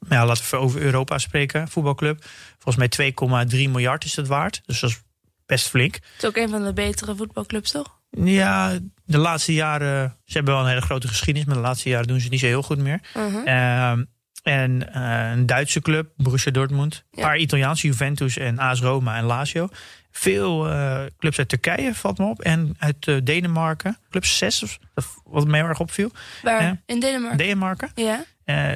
ja, 0.09 0.26
laten 0.26 0.44
we 0.50 0.56
over 0.56 0.80
Europa 0.80 1.18
spreken, 1.18 1.68
voetbalclub. 1.68 2.25
Volgens 2.59 2.97
mij 2.97 3.12
2,3 3.47 3.71
miljard 3.71 4.04
is 4.04 4.16
het 4.16 4.26
waard. 4.26 4.62
Dus 4.66 4.80
dat 4.80 4.90
is 4.90 5.02
best 5.47 5.68
flink. 5.68 5.94
Het 5.94 6.04
is 6.18 6.25
ook 6.25 6.37
een 6.37 6.49
van 6.49 6.64
de 6.64 6.73
betere 6.73 7.16
voetbalclubs, 7.16 7.71
toch? 7.71 8.00
Ja, 8.11 8.78
de 9.04 9.18
laatste 9.18 9.52
jaren. 9.52 10.16
Ze 10.25 10.33
hebben 10.33 10.54
wel 10.54 10.62
een 10.62 10.68
hele 10.68 10.80
grote 10.80 11.09
geschiedenis, 11.09 11.49
maar 11.49 11.56
de 11.56 11.62
laatste 11.62 11.88
jaren 11.88 12.06
doen 12.06 12.16
ze 12.16 12.23
het 12.23 12.33
niet 12.33 12.40
zo 12.40 12.47
heel 12.47 12.62
goed 12.62 12.78
meer. 12.78 13.00
Uh 13.16 13.35
-huh. 13.35 13.47
uh, 13.47 14.04
en 14.42 14.88
uh, 14.97 15.30
een 15.30 15.47
Duitse 15.47 15.80
club, 15.80 16.11
Borussia 16.16 16.52
Dortmund. 16.52 16.94
Een 16.94 17.21
ja. 17.21 17.26
paar 17.26 17.38
Italiaanse, 17.38 17.87
Juventus 17.87 18.37
en 18.37 18.59
AS 18.59 18.80
Roma 18.80 19.16
en 19.16 19.25
Lazio. 19.25 19.68
Veel 20.16 20.71
uh, 20.71 21.04
clubs 21.18 21.38
uit 21.38 21.49
Turkije 21.49 21.94
valt 21.94 22.18
me 22.18 22.25
op. 22.25 22.40
En 22.40 22.75
uit 22.78 23.06
uh, 23.06 23.21
Denemarken. 23.25 23.99
Club 24.11 24.25
6, 24.25 24.78
wat 25.25 25.47
mij 25.47 25.61
erg 25.61 25.80
opviel. 25.80 26.11
Waar? 26.42 26.83
In 26.87 27.00
Denemarken? 27.00 27.38
Denemarken. 27.38 27.90
Ja. 27.94 28.25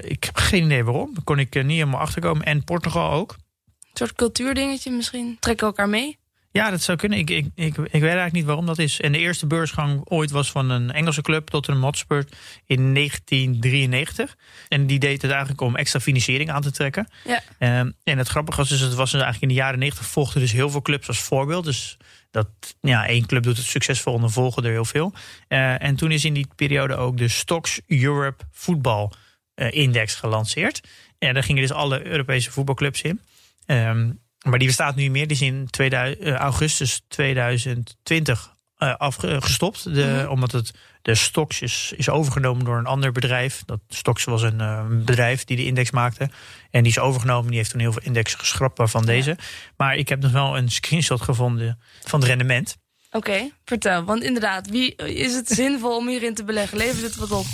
ik 0.01 0.25
heb 0.25 0.37
geen 0.37 0.65
idee 0.65 0.85
waarom. 0.85 1.15
Daar 1.15 1.25
kon 1.25 1.39
ik 1.39 1.55
niet 1.55 1.67
helemaal 1.67 2.01
achterkomen. 2.01 2.45
En 2.45 2.65
Portugal 2.65 3.11
ook. 3.11 3.33
Een 3.33 3.89
soort 3.93 4.13
cultuurdingetje 4.13 4.91
misschien. 4.91 5.37
Trekken 5.41 5.67
elkaar 5.67 5.89
mee? 5.89 6.19
Ja, 6.51 6.71
dat 6.71 6.83
zou 6.83 6.99
kunnen. 6.99 7.19
Ik, 7.19 7.31
ik, 7.31 7.47
ik, 7.55 7.77
ik 7.77 7.77
weet 7.77 8.03
eigenlijk 8.03 8.33
niet 8.33 8.45
waarom 8.45 8.67
dat 8.67 8.79
is. 8.79 9.01
En 9.01 9.13
de 9.13 9.19
eerste 9.19 9.47
beursgang 9.47 10.01
ooit 10.05 10.31
was 10.31 10.51
van 10.51 10.71
een 10.71 10.91
Engelse 10.91 11.23
club, 11.23 11.49
Tottenham 11.49 11.85
Hotspur, 11.85 12.27
in 12.67 12.95
1993. 12.95 14.37
En 14.69 14.87
die 14.87 14.99
deed 14.99 15.23
het 15.23 15.31
eigenlijk 15.31 15.61
om 15.61 15.77
extra 15.77 16.01
financiering 16.01 16.51
aan 16.51 16.63
te 16.63 16.71
trekken. 16.71 17.09
Ja. 17.25 17.43
Ehm, 17.59 17.91
en 18.05 18.19
het 18.19 18.29
grappige 18.29 18.59
was, 18.59 18.69
dus, 18.69 18.81
het 18.81 18.95
was 18.95 19.11
dus 19.11 19.23
eigenlijk 19.23 19.43
in 19.43 19.57
de 19.57 19.63
jaren 19.63 19.79
90 19.79 20.07
volgden 20.07 20.41
dus 20.41 20.53
heel 20.53 20.71
veel 20.71 20.83
clubs 20.83 21.09
als 21.09 21.21
voorbeeld. 21.21 21.65
Dus 21.65 21.97
dat 22.31 22.49
ja, 22.81 23.07
één 23.07 23.27
club 23.27 23.43
doet 23.43 23.57
het 23.57 23.67
succesvol 23.67 24.15
en 24.15 24.21
dan 24.21 24.31
volgen 24.31 24.65
er 24.65 24.71
heel 24.71 24.85
veel. 24.85 25.13
Eh, 25.49 25.83
en 25.83 25.97
toen 25.97 26.11
is 26.11 26.25
in 26.25 26.35
die 26.35 26.47
periode 26.57 26.95
ook 26.97 27.17
de 27.17 27.29
Stocks 27.29 27.81
Europe 27.87 28.45
Voetbal 28.53 29.13
eh, 29.55 29.73
Index 29.73 30.15
gelanceerd. 30.15 30.81
En 31.19 31.35
daar 31.35 31.43
gingen 31.43 31.63
dus 31.63 31.73
alle 31.73 32.07
Europese 32.07 32.51
voetbalclubs 32.51 33.03
in. 33.03 33.21
Ehm, 33.67 34.11
maar 34.49 34.59
die 34.59 34.69
bestaat 34.69 34.95
nu 34.97 35.03
niet 35.03 35.11
meer. 35.11 35.27
Die 35.27 35.37
is 35.37 35.43
in 35.43 35.67
2000, 35.71 36.21
eh, 36.21 36.35
augustus 36.35 37.03
2020 37.09 38.57
uh, 38.79 38.95
afgestopt. 38.97 39.95
De, 39.95 40.05
Mhm. 40.05 40.29
Omdat 40.29 40.53
het, 40.53 40.71
de 41.03 41.15
Stox 41.15 41.63
is, 41.63 41.93
is 41.97 42.09
overgenomen 42.09 42.65
door 42.65 42.79
een 42.79 42.87
ander 42.87 43.13
bedrijf. 43.13 43.63
Dat 43.67 43.81
Stox 43.89 44.25
was 44.25 44.43
een 44.43 44.61
eh, 44.61 44.87
bedrijf 44.89 45.45
die 45.45 45.57
de 45.57 45.65
index 45.65 45.91
maakte. 45.91 46.31
En 46.71 46.83
die 46.83 46.93
is 46.93 46.99
overgenomen. 46.99 47.49
Die 47.49 47.57
heeft 47.59 47.71
toen 47.71 47.81
heel 47.81 47.93
veel 47.93 48.03
indexen 48.05 48.39
geschrapt 48.39 48.79
waarvan 48.79 49.05
deze. 49.05 49.37
Maar 49.77 49.97
ik 49.97 50.09
heb 50.09 50.21
nog 50.21 50.33
wel 50.33 50.57
een 50.57 50.71
screenshot 50.71 51.21
gevonden 51.21 51.79
van 52.05 52.21
het 52.21 52.29
rendement. 52.29 52.77
Oké, 53.11 53.51
vertel. 53.65 54.05
Want 54.05 54.23
inderdaad, 54.23 54.71
wie 54.71 54.95
is 54.97 55.35
het 55.35 55.49
zinvol 55.61 55.97
om 55.97 56.09
hierin 56.09 56.35
te 56.35 56.45
beleggen? 56.45 56.79
Levert 56.79 57.03
het 57.03 57.17
wat 57.17 57.31
op? 57.31 57.47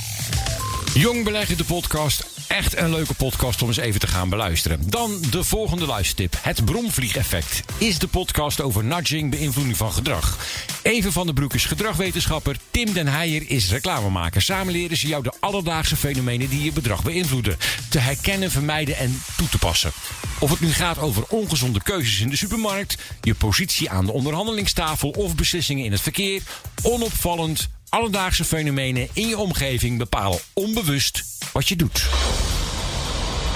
Jong 0.95 1.25
Beleggen, 1.25 1.57
de 1.57 1.65
podcast. 1.65 2.27
Echt 2.49 2.77
een 2.77 2.91
leuke 2.91 3.15
podcast 3.15 3.63
om 3.63 3.69
eens 3.69 3.77
even 3.77 4.01
te 4.01 4.07
gaan 4.07 4.29
beluisteren. 4.29 4.91
Dan 4.91 5.23
de 5.31 5.45
volgende 5.45 5.87
luistertip. 5.87 6.37
Het 6.41 6.65
bromvliegeffect 6.65 7.61
is 7.79 7.99
de 7.99 8.09
podcast 8.09 8.61
over 8.61 8.85
nudging, 8.85 9.31
beïnvloeding 9.31 9.77
van 9.77 9.93
gedrag. 9.93 10.39
Even 10.83 11.13
van 11.13 11.27
den 11.27 11.35
Broek 11.35 11.55
is 11.55 11.65
gedragwetenschapper. 11.65 12.57
Tim 12.71 12.93
den 12.93 13.07
Heijer 13.07 13.51
is 13.51 13.71
reclamemaker. 13.71 14.43
Samen 14.43 14.73
leren 14.73 14.97
ze 14.97 15.07
jou 15.07 15.23
de 15.23 15.33
alledaagse 15.41 15.97
fenomenen 15.97 16.49
die 16.49 16.65
je 16.65 16.73
bedrag 16.73 17.03
beïnvloeden. 17.03 17.57
Te 17.91 17.99
herkennen, 17.99 18.51
vermijden 18.51 18.97
en 18.97 19.23
toe 19.37 19.49
te 19.49 19.59
passen. 19.59 19.93
Of 20.39 20.51
het 20.51 20.61
nu 20.61 20.73
gaat 20.73 20.99
over 20.99 21.25
ongezonde 21.29 21.83
keuzes 21.83 22.21
in 22.21 22.29
de 22.29 22.37
supermarkt, 22.37 22.97
je 23.21 23.35
positie 23.35 23.91
aan 23.91 24.07
de 24.07 24.13
onderhandelingstafel 24.13 25.11
of 25.11 25.35
beslissingen 25.35 25.85
in 25.85 25.93
het 25.93 26.01
verkeer. 26.01 26.43
Onopvallend, 26.83 27.69
alledaagse 27.95 28.45
fenomenen 28.45 29.09
in 29.13 29.29
je 29.29 29.39
omgeving 29.39 29.99
bepalen 29.99 30.39
onbewust 30.53 31.25
wat 31.53 31.69
je 31.69 31.77
doet. 31.77 32.07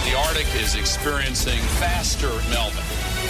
The 0.04 0.16
Arctic 0.26 0.46
is 0.62 0.74
experiencing 0.74 1.60
faster 1.60 2.30
melting. 2.48 2.86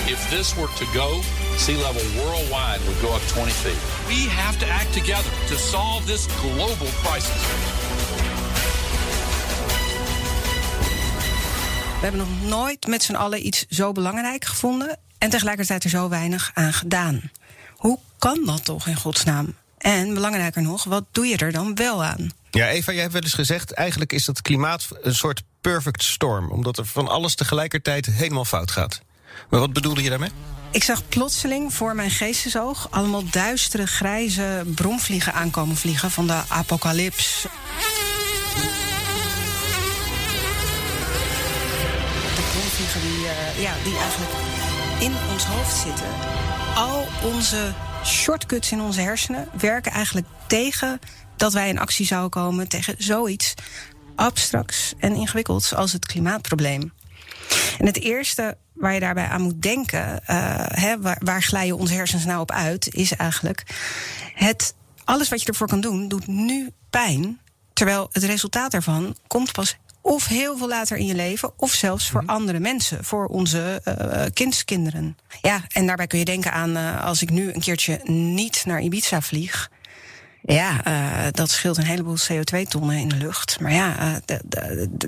If 0.06 0.28
this 0.28 0.54
were 0.54 0.68
to 0.76 0.84
go, 0.84 1.20
sea 1.56 1.76
level 1.76 2.02
worldwide 2.14 2.80
would 2.84 2.98
go 3.00 3.14
up 3.14 3.22
20 3.26 3.50
feet. 3.50 3.80
We 4.06 4.30
have 4.30 4.58
to 4.58 4.66
act 4.66 4.92
together 4.92 5.30
to 5.46 5.56
solve 5.56 6.06
this 6.06 6.26
global 6.26 6.88
crisis. 7.02 7.42
We 12.00 12.04
hebben 12.04 12.20
nog 12.20 12.42
nooit 12.50 12.86
met 12.86 13.02
z'n 13.02 13.14
allen 13.14 13.46
iets 13.46 13.66
zo 13.68 13.92
belangrijk 13.92 14.44
gevonden 14.44 14.98
en 15.18 15.30
tegelijkertijd 15.30 15.84
er 15.84 15.90
zo 15.90 16.08
weinig 16.08 16.50
aan 16.54 16.72
gedaan. 16.72 17.30
Hoe 17.76 17.98
kan 18.18 18.44
dat 18.44 18.64
toch 18.64 18.86
in 18.86 18.96
godsnaam? 18.96 19.54
En 19.88 20.14
belangrijker 20.14 20.62
nog, 20.62 20.84
wat 20.84 21.04
doe 21.12 21.26
je 21.26 21.36
er 21.36 21.52
dan 21.52 21.74
wel 21.74 22.04
aan? 22.04 22.30
Ja, 22.50 22.68
Eva, 22.68 22.92
jij 22.92 23.00
hebt 23.00 23.12
wel 23.12 23.22
eens 23.22 23.34
gezegd... 23.34 23.72
eigenlijk 23.72 24.12
is 24.12 24.24
dat 24.24 24.42
klimaat 24.42 24.88
een 25.02 25.14
soort 25.14 25.42
perfect 25.60 26.02
storm... 26.02 26.50
omdat 26.50 26.78
er 26.78 26.86
van 26.86 27.08
alles 27.08 27.34
tegelijkertijd 27.34 28.06
helemaal 28.06 28.44
fout 28.44 28.70
gaat. 28.70 29.00
Maar 29.50 29.60
wat 29.60 29.72
bedoelde 29.72 30.02
je 30.02 30.08
daarmee? 30.08 30.30
Ik 30.70 30.84
zag 30.84 31.08
plotseling 31.08 31.74
voor 31.74 31.94
mijn 31.94 32.10
geestesoog 32.10 32.86
allemaal 32.90 33.22
duistere, 33.30 33.86
grijze 33.86 34.64
bromvliegen 34.74 35.34
aankomen 35.34 35.76
vliegen 35.76 36.10
van 36.10 36.26
de 36.26 36.42
apocalyps. 36.48 37.42
De 42.34 42.42
bromvliegen 42.52 43.00
die, 43.00 43.28
eh, 43.28 43.62
ja, 43.62 43.72
die 43.84 43.98
eigenlijk 43.98 44.32
in 44.98 45.12
ons 45.32 45.44
hoofd 45.44 45.76
zitten. 45.76 46.08
Al 46.74 47.06
onze 47.24 47.74
shortcuts 48.04 48.72
in 48.72 48.80
onze 48.80 49.00
hersenen 49.00 49.48
werken 49.58 49.92
eigenlijk 49.92 50.26
tegen 50.46 50.98
dat 51.36 51.52
wij 51.52 51.68
in 51.68 51.78
actie 51.78 52.06
zouden 52.06 52.30
komen 52.30 52.68
tegen 52.68 52.94
zoiets 52.98 53.54
abstracts 54.14 54.94
en 54.98 55.14
ingewikkelds 55.14 55.74
als 55.74 55.92
het 55.92 56.06
klimaatprobleem. 56.06 56.92
En 57.78 57.86
het 57.86 58.00
eerste 58.00 58.56
waar 58.72 58.94
je 58.94 59.00
daarbij 59.00 59.26
aan 59.26 59.42
moet 59.42 59.62
denken, 59.62 60.26
eh, 60.26 60.94
waar, 60.98 61.18
waar 61.24 61.42
glijden 61.42 61.78
onze 61.78 61.94
hersens 61.94 62.24
nou 62.24 62.40
op 62.40 62.50
uit, 62.50 62.94
is 62.94 63.12
eigenlijk 63.12 63.62
het 64.34 64.74
alles 65.04 65.28
wat 65.28 65.42
je 65.42 65.48
ervoor 65.48 65.66
kan 65.68 65.80
doen, 65.80 66.08
doet 66.08 66.26
nu 66.26 66.70
pijn, 66.90 67.40
terwijl 67.72 68.08
het 68.12 68.24
resultaat 68.24 68.70
daarvan 68.70 69.16
komt 69.26 69.52
pas 69.52 69.76
of 70.00 70.26
heel 70.26 70.56
veel 70.56 70.68
later 70.68 70.96
in 70.96 71.06
je 71.06 71.14
leven, 71.14 71.52
of 71.56 71.72
zelfs 71.72 72.10
voor 72.10 72.22
andere 72.26 72.58
mensen, 72.58 73.04
voor 73.04 73.26
onze 73.26 73.80
eh, 73.84 74.24
kindskinderen. 74.32 75.16
Ja, 75.42 75.64
en 75.68 75.86
daarbij 75.86 76.06
kun 76.06 76.18
je 76.18 76.24
denken 76.24 76.52
aan 76.52 76.76
eh, 76.76 77.04
als 77.04 77.22
ik 77.22 77.30
nu 77.30 77.52
een 77.52 77.60
keertje 77.60 78.00
niet 78.04 78.62
naar 78.66 78.80
Ibiza 78.80 79.20
vlieg. 79.20 79.70
Ja, 80.54 80.84
eh, 80.84 81.32
dat 81.32 81.50
scheelt 81.50 81.76
een 81.76 81.84
heleboel 81.84 82.16
CO2-tonnen 82.16 82.96
in 82.96 83.08
de 83.08 83.16
lucht. 83.16 83.60
Maar 83.60 83.72
ja, 83.72 84.20
eh, 84.26 84.36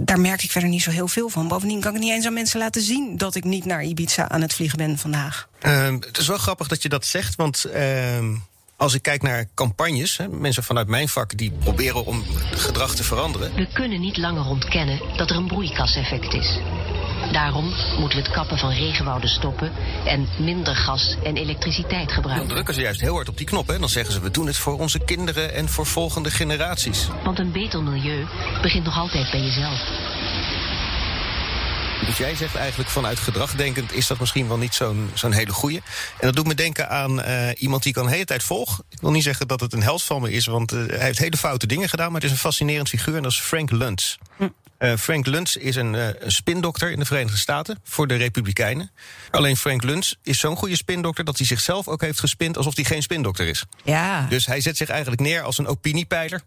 daar 0.00 0.20
merk 0.20 0.42
ik 0.42 0.50
verder 0.50 0.70
niet 0.70 0.82
zo 0.82 0.90
heel 0.90 1.08
veel 1.08 1.28
van. 1.28 1.48
Bovendien 1.48 1.80
kan 1.80 1.94
ik 1.94 2.00
niet 2.00 2.10
eens 2.10 2.26
aan 2.26 2.32
mensen 2.32 2.58
laten 2.58 2.82
zien 2.82 3.16
dat 3.16 3.34
ik 3.34 3.44
niet 3.44 3.64
naar 3.64 3.84
Ibiza 3.84 4.28
aan 4.28 4.40
het 4.40 4.54
vliegen 4.54 4.78
ben 4.78 4.98
vandaag. 4.98 5.48
Ehm, 5.60 5.94
het 5.94 6.18
is 6.18 6.26
wel 6.26 6.38
grappig 6.38 6.68
dat 6.68 6.82
je 6.82 6.88
dat 6.88 7.06
zegt, 7.06 7.34
want 7.34 7.64
ehm, 7.64 8.34
als 8.80 8.94
ik 8.94 9.02
kijk 9.02 9.22
naar 9.22 9.44
campagnes, 9.54 10.16
hè, 10.16 10.28
mensen 10.28 10.62
vanuit 10.62 10.88
mijn 10.88 11.08
vak 11.08 11.36
die 11.36 11.52
proberen 11.58 12.06
om 12.06 12.24
gedrag 12.50 12.94
te 12.94 13.04
veranderen. 13.04 13.54
We 13.54 13.68
kunnen 13.72 14.00
niet 14.00 14.16
langer 14.16 14.46
ontkennen 14.46 15.00
dat 15.16 15.30
er 15.30 15.36
een 15.36 15.46
broeikaseffect 15.46 16.34
is. 16.34 16.58
Daarom 17.32 17.64
moeten 17.98 18.18
we 18.18 18.24
het 18.24 18.34
kappen 18.34 18.58
van 18.58 18.70
regenwouden 18.70 19.30
stoppen 19.30 19.72
en 20.04 20.28
minder 20.38 20.76
gas 20.76 21.16
en 21.24 21.36
elektriciteit 21.36 22.06
Dan 22.06 22.14
gebruiken. 22.14 22.48
drukken 22.48 22.74
ze 22.74 22.80
juist 22.80 23.00
heel 23.00 23.14
hard 23.14 23.28
op 23.28 23.36
die 23.36 23.46
knop. 23.46 23.66
Hè. 23.68 23.78
Dan 23.78 23.88
zeggen 23.88 24.12
ze, 24.12 24.20
we 24.20 24.30
doen 24.30 24.46
het 24.46 24.56
voor 24.56 24.78
onze 24.78 24.98
kinderen 24.98 25.54
en 25.54 25.68
voor 25.68 25.86
volgende 25.86 26.30
generaties. 26.30 27.08
Want 27.24 27.38
een 27.38 27.52
beter 27.52 27.82
milieu 27.82 28.26
begint 28.62 28.84
nog 28.84 28.98
altijd 28.98 29.30
bij 29.30 29.40
jezelf. 29.40 29.80
Dus 32.06 32.18
jij 32.18 32.34
zegt 32.34 32.54
eigenlijk 32.54 32.90
vanuit 32.90 33.18
gedragdenkend 33.18 33.92
is 33.92 34.06
dat 34.06 34.18
misschien 34.18 34.48
wel 34.48 34.58
niet 34.58 34.74
zo'n 34.74 35.10
zo'n 35.14 35.32
hele 35.32 35.52
goeie. 35.52 35.76
En 36.18 36.26
dat 36.26 36.36
doet 36.36 36.46
me 36.46 36.54
denken 36.54 36.88
aan 36.88 37.22
eh, 37.22 37.48
iemand 37.62 37.82
die 37.82 37.92
ik 37.92 37.98
al 37.98 38.04
een 38.04 38.12
hele 38.12 38.24
tijd 38.24 38.42
volg. 38.42 38.82
Ik 38.88 39.00
wil 39.00 39.10
niet 39.10 39.22
zeggen 39.22 39.48
dat 39.48 39.60
het 39.60 39.72
een 39.72 39.82
held 39.82 40.02
van 40.02 40.22
me 40.22 40.32
is, 40.32 40.46
want 40.46 40.72
eh, 40.72 40.78
hij 40.86 40.98
heeft 40.98 41.18
hele 41.18 41.36
foute 41.36 41.66
dingen 41.66 41.88
gedaan. 41.88 42.06
Maar 42.12 42.20
het 42.20 42.24
is 42.24 42.30
een 42.30 42.42
fascinerend 42.42 42.88
figuur 42.88 43.16
en 43.16 43.22
dat 43.22 43.32
is 43.32 43.40
Frank 43.40 43.70
Luntz. 43.70 44.16
Eh, 44.80 44.96
Frank 44.96 45.26
Luntz 45.26 45.54
is 45.56 45.76
een, 45.76 45.94
eh, 45.94 46.08
een 46.18 46.32
spindokter 46.32 46.90
in 46.90 46.98
de 46.98 47.04
Verenigde 47.04 47.38
Staten 47.38 47.78
voor 47.84 48.06
de 48.06 48.16
Republikeinen. 48.16 48.90
Alleen 49.30 49.56
Frank 49.56 49.82
Luntz 49.82 50.12
is 50.22 50.38
zo'n 50.38 50.56
goede 50.56 50.76
spindokter 50.76 51.24
dat 51.24 51.36
hij 51.38 51.46
zichzelf 51.46 51.88
ook 51.88 52.00
heeft 52.00 52.20
gespind 52.20 52.56
alsof 52.56 52.74
hij 52.76 52.84
geen 52.84 53.02
spindokter 53.02 53.46
is. 53.48 53.64
Ja. 53.84 54.26
Dus 54.28 54.46
hij 54.46 54.60
zet 54.60 54.76
zich 54.76 54.88
eigenlijk 54.88 55.20
neer 55.20 55.42
als 55.42 55.58
een 55.58 55.66
opiniepeiler. 55.66 56.40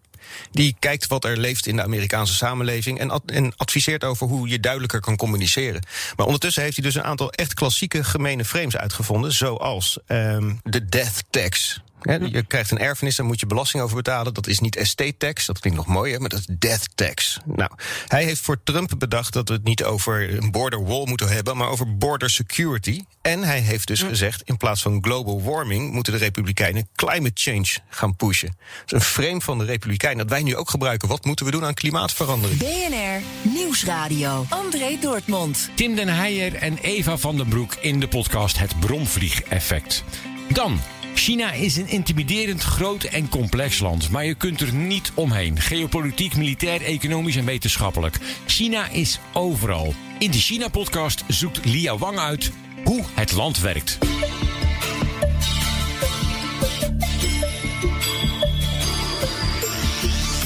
Die 0.52 0.76
kijkt 0.80 1.08
wat 1.08 1.26
er 1.26 1.38
leeft 1.38 1.66
in 1.66 1.76
de 1.76 1.84
Amerikaanse 1.84 2.34
samenleving. 2.34 3.00
En, 3.00 3.10
ad- 3.10 3.24
en 3.32 3.54
adviseert 3.58 4.04
over 4.04 4.28
hoe 4.28 4.48
je 4.48 4.60
duidelijker 4.60 5.00
kan 5.00 5.16
communiceren. 5.16 5.86
Maar 6.16 6.26
ondertussen 6.26 6.64
heeft 6.64 6.76
hij 6.76 6.86
dus 6.86 6.96
een 6.96 7.04
aantal 7.04 7.32
echt 7.32 7.54
klassieke 7.54 8.04
gemene 8.04 8.46
frames 8.46 8.78
uitgevonden. 8.78 9.34
Zoals 9.34 9.98
ehm, 10.08 10.54
de 10.64 10.86
death 10.86 11.24
tax. 11.30 11.82
Je 12.04 12.44
krijgt 12.48 12.72
een 12.72 12.80
erfenis, 12.80 13.16
daar 13.16 13.26
moet 13.26 13.40
je 13.40 13.46
belasting 13.46 13.84
over 13.84 13.96
betalen. 13.96 14.34
Dat 14.34 14.48
is 14.48 14.60
niet 14.60 14.76
estate 14.76 15.18
tax, 15.18 15.46
dat 15.46 15.60
klinkt 15.60 15.80
nog 15.80 15.88
mooier, 15.88 16.20
maar 16.20 16.30
dat 16.30 16.40
is 16.40 16.46
death 16.60 16.88
tax. 16.96 17.40
Nou, 17.46 17.72
hij 18.08 18.24
heeft 18.24 18.42
voor 18.42 18.64
Trump 18.64 18.92
bedacht 18.98 19.34
dat 19.34 19.48
we 19.48 19.54
het 19.54 19.64
niet 19.64 19.84
over 19.84 20.38
een 20.38 20.52
border 20.52 20.84
wall 20.84 21.06
moeten 21.06 21.30
hebben, 21.30 21.58
maar 21.58 21.68
over 21.68 21.98
border 21.98 22.30
security. 22.30 23.04
En 23.22 23.44
hij 23.44 23.60
heeft 23.60 23.88
dus 23.88 24.02
gezegd, 24.04 24.42
in 24.46 24.58
plaats 24.58 24.82
van 24.82 25.04
global 25.04 25.42
warming 25.44 25.92
moeten 25.92 26.14
de 26.14 26.20
Republikeinen 26.20 26.88
climate 26.96 27.42
change 27.42 27.78
gaan 27.90 28.16
pushen. 28.16 28.58
Dat 28.86 28.86
is 28.86 28.92
een 28.92 29.02
frame 29.02 29.42
van 29.42 29.58
de 29.58 29.66
Republikeinen 29.66 30.28
dat 30.28 30.30
wij 30.38 30.44
nu 30.44 30.56
ook 30.56 30.70
gebruiken. 30.70 31.08
Wat 31.08 31.26
moeten 31.26 31.46
we 31.46 31.52
doen 31.52 31.66
aan 31.66 31.74
klimaatverandering? 31.74 32.60
BNR 32.60 33.50
Nieuwsradio. 33.54 34.46
André 34.50 34.98
Dortmund. 35.02 35.70
Tim 35.76 35.96
den 35.96 36.08
Heijer 36.08 36.56
en 36.56 36.78
Eva 36.78 37.18
van 37.18 37.38
den 37.38 37.48
Broek 37.48 37.76
in 37.82 38.00
de 38.00 38.08
podcast 38.08 38.58
Het 38.58 38.80
Bromvliegeffect. 38.80 40.04
Dan. 40.50 40.80
China 41.14 41.52
is 41.52 41.78
een 41.78 41.88
intimiderend 41.88 42.64
groot 42.64 43.04
en 43.04 43.30
complex 43.30 43.80
land, 43.80 44.10
maar 44.10 44.26
je 44.26 44.36
kunt 44.36 44.62
er 44.62 44.74
niet 44.74 45.12
omheen. 45.14 45.62
Geopolitiek, 45.62 46.36
militair, 46.36 46.82
economisch 46.82 47.36
en 47.36 47.46
wetenschappelijk. 47.46 48.20
China 48.46 48.90
is 48.90 49.20
overal. 49.34 49.94
In 50.20 50.32
de 50.32 50.38
China-podcast 50.38 51.24
zoekt 51.28 51.66
Lia 51.66 51.98
Wang 51.98 52.18
uit 52.18 52.52
hoe 52.84 53.04
het 53.14 53.32
land 53.32 53.60
werkt. 53.60 53.98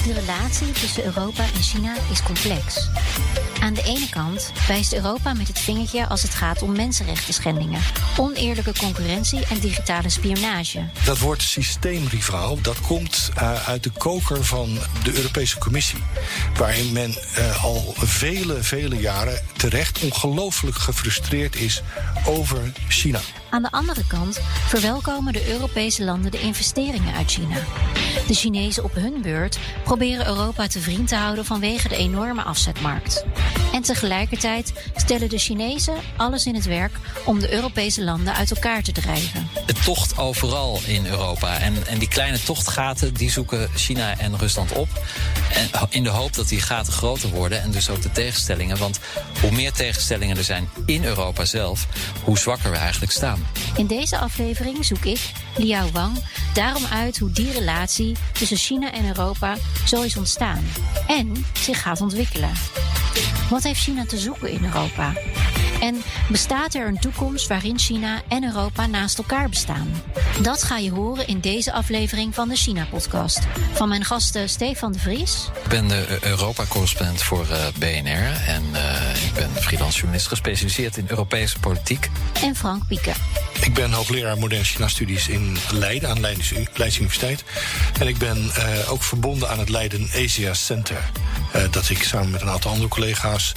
De 0.03 0.13
relatie 0.13 0.71
tussen 0.71 1.05
Europa 1.05 1.43
en 1.43 1.61
China 1.61 1.95
is 2.11 2.23
complex. 2.23 2.89
Aan 3.67 3.73
de 3.73 3.83
ene 3.83 4.09
kant 4.09 4.51
wijst 4.67 4.93
Europa 4.93 5.33
met 5.33 5.47
het 5.47 5.59
vingertje 5.59 6.07
als 6.07 6.21
het 6.21 6.33
gaat 6.33 6.61
om 6.61 6.71
mensenrechten 6.75 7.33
schendingen, 7.33 7.81
oneerlijke 8.17 8.73
concurrentie 8.79 9.45
en 9.45 9.59
digitale 9.59 10.09
spionage. 10.09 10.89
Dat 11.05 11.19
woord 11.19 11.41
systeemrivaal, 11.41 12.61
dat 12.61 12.81
komt 12.81 13.31
uh, 13.37 13.67
uit 13.67 13.83
de 13.83 13.89
koker 13.89 14.45
van 14.45 14.79
de 15.03 15.15
Europese 15.15 15.57
Commissie. 15.57 15.99
Waarin 16.57 16.91
men 16.91 17.15
uh, 17.37 17.63
al 17.63 17.93
vele, 17.97 18.63
vele 18.63 18.95
jaren 18.95 19.45
terecht 19.57 19.99
ongelooflijk 19.99 20.77
gefrustreerd 20.77 21.55
is 21.55 21.81
over 22.25 22.71
China. 22.87 23.19
Aan 23.49 23.61
de 23.61 23.71
andere 23.71 24.07
kant 24.07 24.39
verwelkomen 24.67 25.33
de 25.33 25.51
Europese 25.51 26.03
landen 26.03 26.31
de 26.31 26.41
investeringen 26.41 27.15
uit 27.15 27.31
China. 27.31 27.55
De 28.27 28.33
Chinezen 28.33 28.83
op 28.83 28.93
hun 28.93 29.21
beurt 29.21 29.59
proberen 29.83 30.27
Europa 30.27 30.67
te 30.67 30.79
vriend 30.79 31.07
te 31.07 31.15
houden 31.15 31.45
vanwege 31.45 31.87
de 31.87 31.95
enorme 31.95 32.41
afzetmarkt. 32.41 33.25
En 33.73 33.81
tegelijkertijd 33.81 34.73
stellen 34.95 35.29
de 35.29 35.37
Chinezen 35.37 35.95
alles 36.17 36.45
in 36.45 36.55
het 36.55 36.65
werk 36.65 36.95
om 37.25 37.39
de 37.39 37.53
Europese 37.53 38.03
landen 38.03 38.35
uit 38.35 38.51
elkaar 38.51 38.81
te 38.81 38.91
drijven. 38.91 39.47
Het 39.65 39.83
tocht 39.83 40.17
overal 40.17 40.79
in 40.85 41.05
Europa. 41.05 41.57
En, 41.57 41.87
en 41.87 41.97
die 41.97 42.07
kleine 42.07 42.43
tochtgaten 42.43 43.13
die 43.13 43.31
zoeken 43.31 43.69
China 43.75 44.17
en 44.17 44.37
Rusland 44.37 44.71
op. 44.71 44.89
En 45.53 45.87
in 45.89 46.03
de 46.03 46.09
hoop 46.09 46.33
dat 46.33 46.47
die 46.47 46.61
gaten 46.61 46.93
groter 46.93 47.29
worden 47.29 47.61
en 47.61 47.71
dus 47.71 47.89
ook 47.89 48.01
de 48.01 48.11
tegenstellingen. 48.11 48.77
Want 48.77 48.99
hoe 49.41 49.51
meer 49.51 49.71
tegenstellingen 49.71 50.37
er 50.37 50.43
zijn 50.43 50.69
in 50.85 51.03
Europa 51.03 51.45
zelf, 51.45 51.87
hoe 52.23 52.37
zwakker 52.37 52.71
we 52.71 52.77
eigenlijk 52.77 53.11
staan. 53.11 53.36
In 53.75 53.87
deze 53.87 54.17
aflevering 54.17 54.85
zoek 54.85 55.05
ik, 55.05 55.31
Liao 55.55 55.91
Wang, 55.91 56.17
daarom 56.53 56.85
uit 56.85 57.17
hoe 57.17 57.31
die 57.31 57.51
relatie 57.51 58.15
tussen 58.33 58.57
China 58.57 58.91
en 58.91 59.05
Europa 59.05 59.55
zo 59.85 60.01
is 60.01 60.17
ontstaan 60.17 60.63
en 61.07 61.45
zich 61.53 61.81
gaat 61.81 62.01
ontwikkelen. 62.01 62.51
Wat 63.49 63.63
heeft 63.63 63.81
China 63.81 64.05
te 64.05 64.17
zoeken 64.17 64.51
in 64.51 64.63
Europa? 64.63 65.13
En 65.81 66.01
bestaat 66.29 66.73
er 66.73 66.87
een 66.87 66.99
toekomst 66.99 67.47
waarin 67.47 67.79
China 67.79 68.21
en 68.27 68.43
Europa 68.43 68.87
naast 68.87 69.17
elkaar 69.17 69.49
bestaan? 69.49 70.01
Dat 70.41 70.63
ga 70.63 70.77
je 70.77 70.91
horen 70.91 71.27
in 71.27 71.39
deze 71.39 71.71
aflevering 71.71 72.35
van 72.35 72.49
de 72.49 72.55
China-podcast. 72.55 73.39
Van 73.73 73.89
mijn 73.89 74.03
gasten 74.03 74.49
Stefan 74.49 74.91
de 74.91 74.99
Vries. 74.99 75.49
Ik 75.63 75.69
ben 75.69 75.87
de 75.87 76.17
Europa-correspondent 76.21 77.23
voor 77.23 77.45
uh, 77.51 77.67
BNR. 77.79 78.47
En 78.47 78.63
uh, 78.73 79.25
ik 79.25 79.33
ben 79.33 79.49
freelance 79.49 79.97
journalist 79.97 80.27
gespecialiseerd 80.27 80.97
in 80.97 81.05
Europese 81.07 81.59
politiek. 81.59 82.09
En 82.41 82.55
Frank 82.55 82.87
Pieke. 82.87 83.11
Ik 83.61 83.73
ben 83.73 83.91
hoogleraar 83.91 84.37
moderne 84.37 84.65
China-studies 84.65 85.27
in 85.27 85.57
Leiden, 85.71 86.09
aan 86.09 86.19
Leidens, 86.19 86.51
Universiteit. 86.99 87.43
En 87.99 88.07
ik 88.07 88.17
ben 88.17 88.51
uh, 88.57 88.91
ook 88.91 89.03
verbonden 89.03 89.49
aan 89.49 89.59
het 89.59 89.69
Leiden 89.69 90.09
Asia 90.15 90.53
Center. 90.53 91.09
dat 91.71 91.89
ik 91.89 92.03
samen 92.03 92.31
met 92.31 92.41
een 92.41 92.49
aantal 92.49 92.71
andere 92.71 92.89
collega's 92.89 93.51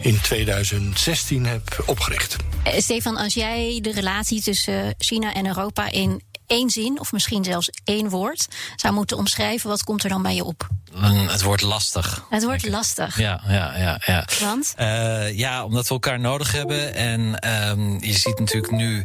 in 0.00 0.20
2016 0.20 1.46
heb 1.46 1.82
opgericht. 1.86 2.36
Stefan, 2.76 3.16
als 3.16 3.34
jij 3.34 3.78
de 3.82 3.92
relatie 3.92 4.42
tussen 4.42 4.94
China 4.98 5.34
en 5.34 5.46
Europa 5.46 5.90
in 5.90 6.22
één 6.46 6.70
zin, 6.70 7.00
of 7.00 7.12
misschien 7.12 7.44
zelfs 7.44 7.70
één 7.84 8.08
woord, 8.08 8.46
zou 8.76 8.94
moeten 8.94 9.16
omschrijven, 9.16 9.68
wat 9.68 9.84
komt 9.84 10.02
er 10.02 10.08
dan 10.08 10.22
bij 10.22 10.34
je 10.34 10.44
op? 10.44 10.68
Het 11.00 11.42
wordt 11.42 11.62
lastig. 11.62 12.24
Het 12.30 12.44
wordt 12.44 12.68
lastig. 12.68 13.18
Ja, 13.18 13.40
ja, 13.46 13.76
ja. 13.76 14.00
ja. 14.06 14.26
Want? 14.40 14.74
Uh, 14.80 15.38
ja, 15.38 15.64
omdat 15.64 15.88
we 15.88 15.94
elkaar 15.94 16.20
nodig 16.20 16.52
hebben. 16.52 16.94
En 16.94 17.50
um, 17.68 18.04
je 18.04 18.12
ziet 18.12 18.38
natuurlijk 18.38 18.72
nu, 18.72 18.98
uh, 18.98 19.04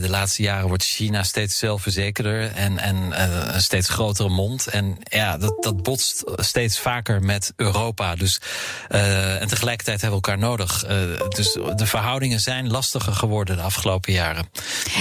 de 0.00 0.08
laatste 0.08 0.42
jaren 0.42 0.68
wordt 0.68 0.84
China 0.84 1.22
steeds 1.22 1.58
zelfverzekerder 1.58 2.52
en, 2.52 2.78
en 2.78 2.96
uh, 2.96 3.54
een 3.54 3.62
steeds 3.62 3.88
grotere 3.88 4.28
mond. 4.28 4.66
En 4.66 4.96
ja, 5.02 5.38
dat, 5.38 5.62
dat 5.62 5.82
botst 5.82 6.22
steeds 6.36 6.78
vaker 6.78 7.22
met 7.22 7.52
Europa. 7.56 8.14
Dus, 8.14 8.40
en 8.88 9.48
tegelijkertijd 9.48 10.00
hebben 10.00 10.20
we 10.20 10.26
elkaar 10.26 10.38
nodig. 10.38 10.84
dus 11.28 11.52
de 11.52 11.86
verhoudingen 11.86 12.40
zijn 12.40 12.70
lastiger 12.70 13.12
geworden 13.12 13.56
de 13.56 13.62
afgelopen 13.62 14.12
jaren. 14.12 14.48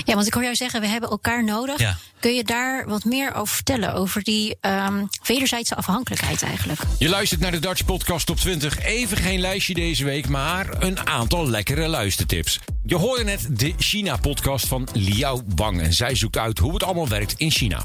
Ja, 0.05 0.13
want 0.15 0.27
ik 0.27 0.33
hoor 0.33 0.43
jou 0.43 0.55
zeggen, 0.55 0.81
we 0.81 0.87
hebben 0.87 1.09
elkaar 1.09 1.43
nodig. 1.45 1.79
Ja. 1.79 1.97
Kun 2.19 2.33
je 2.33 2.43
daar 2.43 2.87
wat 2.87 3.03
meer 3.03 3.33
over 3.33 3.55
vertellen? 3.55 3.93
Over 3.93 4.23
die 4.23 4.57
um, 4.61 5.09
wederzijdse 5.23 5.75
afhankelijkheid 5.75 6.43
eigenlijk. 6.43 6.79
Je 6.99 7.09
luistert 7.09 7.41
naar 7.41 7.51
de 7.51 7.59
Dutch 7.59 7.85
Podcast 7.85 8.25
Top 8.25 8.37
20. 8.37 8.83
Even 8.83 9.17
geen 9.17 9.39
lijstje 9.39 9.73
deze 9.73 10.03
week, 10.03 10.27
maar 10.27 10.67
een 10.79 11.07
aantal 11.07 11.49
lekkere 11.49 11.87
luistertips. 11.87 12.59
Je 12.85 12.95
hoorde 12.95 13.23
net 13.23 13.47
de 13.49 13.73
China-podcast 13.77 14.67
van 14.67 14.87
Liao 14.93 15.41
Wang. 15.55 15.81
En 15.81 15.93
zij 15.93 16.15
zoekt 16.15 16.37
uit 16.37 16.59
hoe 16.59 16.73
het 16.73 16.83
allemaal 16.83 17.07
werkt 17.07 17.33
in 17.37 17.51
China. 17.51 17.83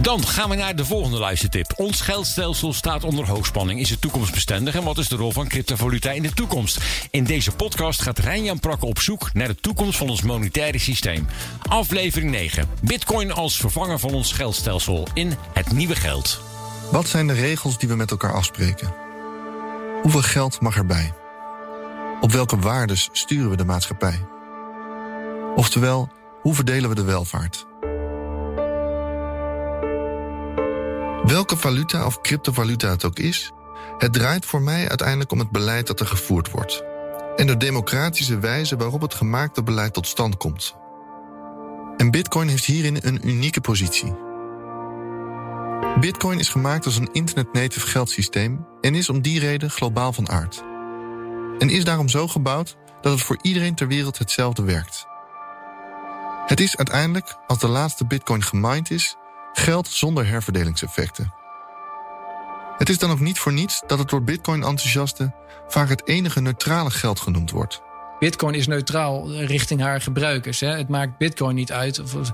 Dan 0.00 0.26
gaan 0.26 0.50
we 0.50 0.56
naar 0.56 0.76
de 0.76 0.84
volgende 0.84 1.18
luistertip. 1.18 1.72
Ons 1.76 2.00
geldstelsel 2.00 2.72
staat 2.72 3.04
onder 3.04 3.28
hoogspanning. 3.28 3.80
Is 3.80 3.90
het 3.90 4.00
toekomstbestendig 4.00 4.74
en 4.74 4.84
wat 4.84 4.98
is 4.98 5.08
de 5.08 5.16
rol 5.16 5.32
van 5.32 5.48
cryptovaluta 5.48 6.10
in 6.10 6.22
de 6.22 6.32
toekomst? 6.32 6.80
In 7.10 7.24
deze 7.24 7.52
podcast 7.52 8.02
gaat 8.02 8.18
Rijnjan 8.18 8.60
Prakke 8.60 8.86
op 8.86 8.98
zoek 8.98 9.30
naar 9.32 9.48
de 9.48 9.54
toekomst 9.54 9.98
van 9.98 10.08
ons 10.08 10.22
monetaire 10.22 10.78
systeem. 10.78 11.26
Aflevering 11.68 12.30
9. 12.30 12.68
Bitcoin 12.82 13.32
als 13.32 13.56
vervanger 13.56 13.98
van 13.98 14.14
ons 14.14 14.32
geldstelsel 14.32 15.06
in 15.14 15.32
het 15.52 15.72
nieuwe 15.72 15.96
geld. 15.96 16.40
Wat 16.90 17.08
zijn 17.08 17.26
de 17.26 17.32
regels 17.32 17.78
die 17.78 17.88
we 17.88 17.96
met 17.96 18.10
elkaar 18.10 18.32
afspreken? 18.32 18.94
Hoeveel 20.02 20.22
geld 20.22 20.60
mag 20.60 20.76
erbij? 20.76 21.12
Op 22.20 22.32
welke 22.32 22.58
waardes 22.58 23.08
sturen 23.12 23.50
we 23.50 23.56
de 23.56 23.64
maatschappij? 23.64 24.26
Oftewel, 25.54 26.08
hoe 26.42 26.54
verdelen 26.54 26.88
we 26.88 26.94
de 26.94 27.04
welvaart? 27.04 27.66
Welke 31.26 31.56
valuta 31.56 32.06
of 32.06 32.20
cryptovaluta 32.20 32.88
het 32.88 33.04
ook 33.04 33.18
is, 33.18 33.52
het 33.98 34.12
draait 34.12 34.46
voor 34.46 34.62
mij 34.62 34.88
uiteindelijk 34.88 35.32
om 35.32 35.38
het 35.38 35.50
beleid 35.50 35.86
dat 35.86 36.00
er 36.00 36.06
gevoerd 36.06 36.50
wordt. 36.50 36.84
En 37.36 37.46
de 37.46 37.56
democratische 37.56 38.38
wijze 38.38 38.76
waarop 38.76 39.00
het 39.00 39.14
gemaakte 39.14 39.62
beleid 39.62 39.92
tot 39.92 40.06
stand 40.06 40.36
komt. 40.36 40.74
En 41.96 42.10
Bitcoin 42.10 42.48
heeft 42.48 42.64
hierin 42.64 42.98
een 43.00 43.28
unieke 43.28 43.60
positie. 43.60 44.16
Bitcoin 46.00 46.38
is 46.38 46.48
gemaakt 46.48 46.84
als 46.84 46.96
een 46.96 47.12
internet-native 47.12 47.86
geldsysteem 47.86 48.66
en 48.80 48.94
is 48.94 49.08
om 49.08 49.20
die 49.20 49.40
reden 49.40 49.70
globaal 49.70 50.12
van 50.12 50.28
aard. 50.28 50.64
En 51.58 51.70
is 51.70 51.84
daarom 51.84 52.08
zo 52.08 52.28
gebouwd 52.28 52.76
dat 53.00 53.12
het 53.12 53.22
voor 53.22 53.38
iedereen 53.42 53.74
ter 53.74 53.88
wereld 53.88 54.18
hetzelfde 54.18 54.62
werkt. 54.62 55.06
Het 56.46 56.60
is 56.60 56.76
uiteindelijk, 56.76 57.36
als 57.46 57.58
de 57.58 57.68
laatste 57.68 58.06
Bitcoin 58.06 58.42
gemined 58.42 58.90
is, 58.90 59.16
geld 59.58 59.88
zonder 59.88 60.26
herverdelingseffecten. 60.26 61.32
Het 62.78 62.88
is 62.88 62.98
dan 62.98 63.10
ook 63.10 63.20
niet 63.20 63.38
voor 63.38 63.52
niets 63.52 63.82
dat 63.86 63.98
het 63.98 64.08
door 64.08 64.22
Bitcoin-enthousiasten 64.22 65.34
vaak 65.68 65.88
het 65.88 66.08
enige 66.08 66.40
neutrale 66.40 66.90
geld 66.90 67.20
genoemd 67.20 67.50
wordt. 67.50 67.84
Bitcoin 68.18 68.54
is 68.54 68.66
neutraal 68.66 69.32
richting 69.32 69.80
haar 69.80 70.00
gebruikers. 70.00 70.60
Hè. 70.60 70.68
Het 70.68 70.88
maakt 70.88 71.18
Bitcoin 71.18 71.54
niet 71.54 71.72
uit 71.72 72.00
of, 72.00 72.14
of, 72.14 72.32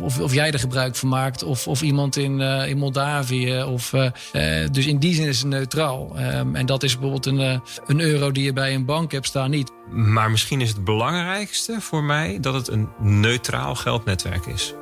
of, 0.00 0.20
of, 0.20 0.34
jij 0.34 0.50
er 0.50 0.58
gebruik 0.58 0.96
van 0.96 1.08
maakt, 1.08 1.42
of, 1.42 1.68
of 1.68 1.82
iemand 1.82 2.16
in, 2.16 2.40
uh, 2.40 2.68
in 2.68 2.78
Moldavië. 2.78 3.62
Of, 3.62 3.92
uh, 3.92 4.10
dus 4.70 4.86
in 4.86 4.98
die 4.98 5.14
zin 5.14 5.26
is 5.26 5.38
het 5.38 5.48
neutraal. 5.48 6.12
Um, 6.18 6.56
en 6.56 6.66
dat 6.66 6.82
is 6.82 6.98
bijvoorbeeld 6.98 7.26
een, 7.26 7.62
een 7.86 8.00
euro 8.00 8.32
die 8.32 8.44
je 8.44 8.52
bij 8.52 8.74
een 8.74 8.84
bank 8.84 9.12
hebt 9.12 9.26
staan 9.26 9.50
niet. 9.50 9.70
Maar 9.90 10.30
misschien 10.30 10.60
is 10.60 10.68
het 10.68 10.84
belangrijkste 10.84 11.80
voor 11.80 12.02
mij 12.02 12.38
dat 12.40 12.54
het 12.54 12.68
een 12.68 12.88
neutraal 12.98 13.74
geldnetwerk 13.74 14.46
is. 14.46 14.74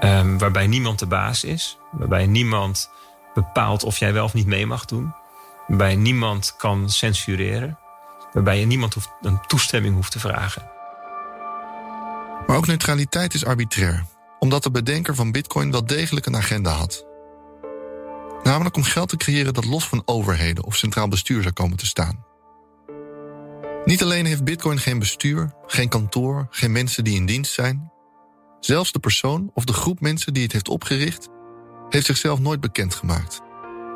Um, 0.00 0.38
waarbij 0.38 0.66
niemand 0.66 0.98
de 0.98 1.06
baas 1.06 1.44
is, 1.44 1.78
waarbij 1.90 2.26
niemand 2.26 2.90
bepaalt 3.34 3.84
of 3.84 3.98
jij 3.98 4.12
wel 4.12 4.24
of 4.24 4.34
niet 4.34 4.46
mee 4.46 4.66
mag 4.66 4.84
doen, 4.84 5.14
waarbij 5.66 5.96
niemand 5.96 6.56
kan 6.56 6.90
censureren 6.90 7.78
waarbij 8.32 8.60
je 8.60 8.66
niemand 8.66 8.94
hoeft, 8.94 9.10
een 9.20 9.40
toestemming 9.46 9.94
hoeft 9.94 10.12
te 10.12 10.20
vragen. 10.20 10.70
Maar 12.46 12.56
ook 12.56 12.66
neutraliteit 12.66 13.34
is 13.34 13.44
arbitrair, 13.44 14.04
omdat 14.38 14.62
de 14.62 14.70
bedenker 14.70 15.14
van 15.14 15.32
Bitcoin 15.32 15.70
wel 15.70 15.86
degelijk 15.86 16.26
een 16.26 16.36
agenda 16.36 16.70
had. 16.70 17.06
Namelijk 18.42 18.76
om 18.76 18.82
geld 18.82 19.08
te 19.08 19.16
creëren 19.16 19.54
dat 19.54 19.64
los 19.64 19.88
van 19.88 20.02
overheden 20.04 20.64
of 20.64 20.76
centraal 20.76 21.08
bestuur 21.08 21.42
zou 21.42 21.54
komen 21.54 21.76
te 21.76 21.86
staan. 21.86 22.24
Niet 23.84 24.02
alleen 24.02 24.26
heeft 24.26 24.44
Bitcoin 24.44 24.78
geen 24.78 24.98
bestuur, 24.98 25.52
geen 25.66 25.88
kantoor, 25.88 26.46
geen 26.50 26.72
mensen 26.72 27.04
die 27.04 27.16
in 27.16 27.26
dienst 27.26 27.52
zijn. 27.52 27.92
Zelfs 28.60 28.92
de 28.92 28.98
persoon 28.98 29.50
of 29.54 29.64
de 29.64 29.72
groep 29.72 30.00
mensen 30.00 30.34
die 30.34 30.42
het 30.42 30.52
heeft 30.52 30.68
opgericht, 30.68 31.28
heeft 31.88 32.06
zichzelf 32.06 32.38
nooit 32.38 32.60
bekendgemaakt. 32.60 33.40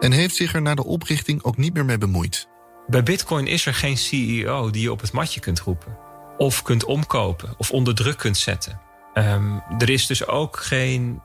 En 0.01 0.13
heeft 0.13 0.35
zich 0.35 0.55
er 0.55 0.63
na 0.63 0.75
de 0.75 0.85
oprichting 0.85 1.43
ook 1.43 1.57
niet 1.57 1.75
meer 1.75 1.85
mee 1.85 1.99
bemoeid. 1.99 2.49
Bij 2.87 3.03
Bitcoin 3.03 3.47
is 3.47 3.67
er 3.67 3.75
geen 3.75 3.97
CEO 3.97 4.71
die 4.71 4.83
je 4.83 4.93
op 4.93 5.01
het 5.01 5.13
matje 5.13 5.41
kunt 5.41 5.61
roepen. 5.61 5.99
Of 6.37 6.63
kunt 6.63 6.85
omkopen 6.85 7.55
of 7.59 7.71
onder 7.71 7.95
druk 7.95 8.19
kunt 8.19 8.37
zetten. 8.37 8.81
Um, 9.15 9.63
er 9.79 9.91
is 9.91 10.07
dus 10.07 10.27
ook 10.27 10.57
geen 10.57 11.23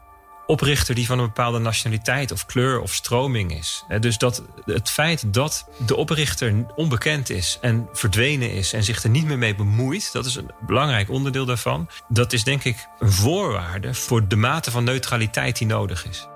oprichter 0.47 0.95
die 0.95 1.05
van 1.05 1.19
een 1.19 1.25
bepaalde 1.25 1.59
nationaliteit 1.59 2.31
of 2.31 2.45
kleur 2.45 2.81
of 2.81 2.93
stroming 2.93 3.57
is. 3.57 3.85
Dus 3.99 4.17
dat 4.17 4.43
het 4.65 4.89
feit 4.89 5.33
dat 5.33 5.67
de 5.85 5.95
oprichter 5.95 6.65
onbekend 6.75 7.29
is 7.29 7.57
en 7.61 7.89
verdwenen 7.93 8.51
is 8.51 8.73
en 8.73 8.83
zich 8.83 9.03
er 9.03 9.09
niet 9.09 9.25
meer 9.25 9.37
mee 9.37 9.55
bemoeit, 9.55 10.11
dat 10.11 10.25
is 10.25 10.35
een 10.35 10.51
belangrijk 10.65 11.09
onderdeel 11.09 11.45
daarvan. 11.45 11.89
Dat 12.07 12.33
is 12.33 12.43
denk 12.43 12.63
ik 12.63 12.87
een 12.99 13.11
voorwaarde 13.11 13.93
voor 13.93 14.27
de 14.27 14.35
mate 14.35 14.71
van 14.71 14.83
neutraliteit 14.83 15.57
die 15.57 15.67
nodig 15.67 16.07
is. 16.07 16.27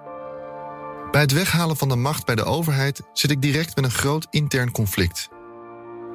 Bij 1.12 1.22
het 1.22 1.32
weghalen 1.32 1.78
van 1.78 1.90
de 1.90 1.96
macht 1.96 2.26
bij 2.26 2.36
de 2.36 2.44
overheid 2.44 3.02
zit 3.14 3.32
ik 3.32 3.42
direct 3.42 3.76
met 3.76 3.86
een 3.86 3.92
groot 3.92 4.28
intern 4.30 4.72
conflict. 4.72 5.30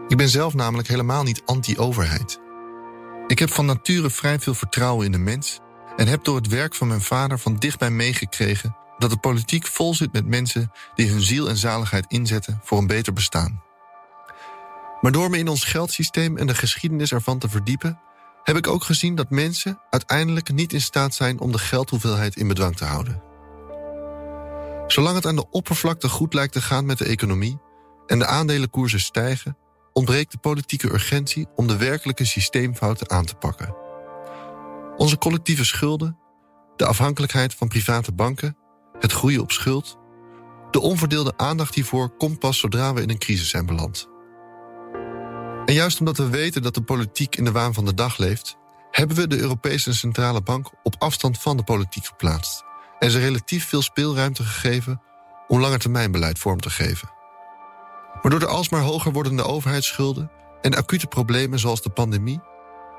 Ik 0.08 0.16
ben 0.16 0.28
zelf 0.28 0.54
namelijk 0.54 0.88
helemaal 0.88 1.22
niet 1.22 1.42
anti-overheid. 1.44 2.40
Ik 3.26 3.38
heb 3.38 3.52
van 3.52 3.66
nature 3.66 4.10
vrij 4.10 4.38
veel 4.38 4.54
vertrouwen 4.54 5.06
in 5.06 5.12
de 5.12 5.18
mens 5.18 5.60
en 5.96 6.06
heb 6.06 6.24
door 6.24 6.36
het 6.36 6.48
werk 6.48 6.74
van 6.74 6.88
mijn 6.88 7.00
vader 7.00 7.38
van 7.38 7.56
dichtbij 7.56 7.90
meegekregen 7.90 8.76
dat 8.98 9.10
de 9.10 9.16
politiek 9.16 9.66
vol 9.66 9.94
zit 9.94 10.12
met 10.12 10.26
mensen 10.26 10.72
die 10.94 11.10
hun 11.10 11.20
ziel 11.22 11.48
en 11.48 11.56
zaligheid 11.56 12.04
inzetten 12.08 12.60
voor 12.62 12.78
een 12.78 12.86
beter 12.86 13.12
bestaan. 13.12 13.62
Maar 15.00 15.12
door 15.12 15.30
me 15.30 15.38
in 15.38 15.48
ons 15.48 15.64
geldsysteem 15.64 16.36
en 16.36 16.46
de 16.46 16.54
geschiedenis 16.54 17.12
ervan 17.12 17.38
te 17.38 17.48
verdiepen, 17.48 18.00
heb 18.42 18.56
ik 18.56 18.66
ook 18.66 18.84
gezien 18.84 19.14
dat 19.14 19.30
mensen 19.30 19.80
uiteindelijk 19.90 20.52
niet 20.52 20.72
in 20.72 20.80
staat 20.80 21.14
zijn 21.14 21.40
om 21.40 21.52
de 21.52 21.58
geldhoeveelheid 21.58 22.36
in 22.36 22.48
bedwang 22.48 22.76
te 22.76 22.84
houden. 22.84 23.22
Zolang 24.86 25.16
het 25.16 25.26
aan 25.26 25.36
de 25.36 25.50
oppervlakte 25.50 26.08
goed 26.08 26.34
lijkt 26.34 26.52
te 26.52 26.60
gaan 26.60 26.86
met 26.86 26.98
de 26.98 27.04
economie 27.04 27.58
en 28.06 28.18
de 28.18 28.26
aandelenkoersen 28.26 29.00
stijgen, 29.00 29.56
ontbreekt 29.92 30.32
de 30.32 30.38
politieke 30.38 30.92
urgentie 30.92 31.46
om 31.54 31.66
de 31.66 31.76
werkelijke 31.76 32.24
systeemfouten 32.24 33.10
aan 33.10 33.24
te 33.24 33.34
pakken. 33.34 33.85
Onze 34.96 35.18
collectieve 35.18 35.64
schulden, 35.64 36.18
de 36.76 36.86
afhankelijkheid 36.86 37.54
van 37.54 37.68
private 37.68 38.12
banken, 38.12 38.56
het 38.98 39.12
groeien 39.12 39.40
op 39.40 39.52
schuld, 39.52 39.98
de 40.70 40.80
onverdeelde 40.80 41.32
aandacht 41.36 41.74
hiervoor 41.74 42.16
komt 42.16 42.38
pas 42.38 42.58
zodra 42.58 42.94
we 42.94 43.02
in 43.02 43.10
een 43.10 43.18
crisis 43.18 43.48
zijn 43.48 43.66
beland. 43.66 44.08
En 45.64 45.74
juist 45.74 45.98
omdat 45.98 46.16
we 46.16 46.28
weten 46.28 46.62
dat 46.62 46.74
de 46.74 46.82
politiek 46.82 47.36
in 47.36 47.44
de 47.44 47.52
waan 47.52 47.74
van 47.74 47.84
de 47.84 47.94
dag 47.94 48.18
leeft, 48.18 48.56
hebben 48.90 49.16
we 49.16 49.26
de 49.26 49.38
Europese 49.38 49.94
Centrale 49.94 50.42
Bank 50.42 50.70
op 50.82 50.94
afstand 50.98 51.38
van 51.38 51.56
de 51.56 51.64
politiek 51.64 52.04
geplaatst 52.04 52.64
en 52.98 53.10
ze 53.10 53.18
relatief 53.18 53.68
veel 53.68 53.82
speelruimte 53.82 54.42
gegeven 54.42 55.02
om 55.48 55.60
langetermijnbeleid 55.60 56.38
vorm 56.38 56.60
te 56.60 56.70
geven. 56.70 57.10
Maar 58.22 58.30
door 58.30 58.40
de 58.40 58.46
alsmaar 58.46 58.80
hoger 58.80 59.12
wordende 59.12 59.44
overheidsschulden 59.44 60.30
en 60.60 60.74
acute 60.74 61.06
problemen 61.06 61.58
zoals 61.58 61.82
de 61.82 61.90
pandemie, 61.90 62.40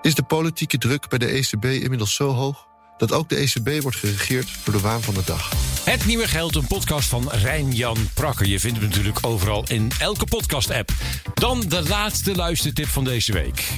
is 0.01 0.15
de 0.15 0.23
politieke 0.23 0.77
druk 0.77 1.09
bij 1.09 1.19
de 1.19 1.25
ECB 1.25 1.65
inmiddels 1.65 2.15
zo 2.15 2.29
hoog 2.29 2.67
dat 2.97 3.11
ook 3.11 3.29
de 3.29 3.35
ECB 3.35 3.81
wordt 3.81 3.97
geregeerd 3.97 4.49
door 4.63 4.73
de 4.73 4.79
waan 4.79 5.01
van 5.01 5.13
de 5.13 5.23
dag. 5.25 5.51
Het 5.83 6.05
Nieuwe 6.05 6.27
Geld, 6.27 6.55
een 6.55 6.67
podcast 6.67 7.09
van 7.09 7.29
Rijn-Jan 7.31 7.97
Prakker. 8.13 8.45
Je 8.45 8.59
vindt 8.59 8.77
hem 8.77 8.87
natuurlijk 8.87 9.17
overal 9.21 9.63
in 9.67 9.91
elke 9.99 10.25
podcast-app. 10.25 10.91
Dan 11.33 11.63
de 11.67 11.87
laatste 11.87 12.35
luistertip 12.35 12.87
van 12.87 13.03
deze 13.03 13.33
week. 13.33 13.77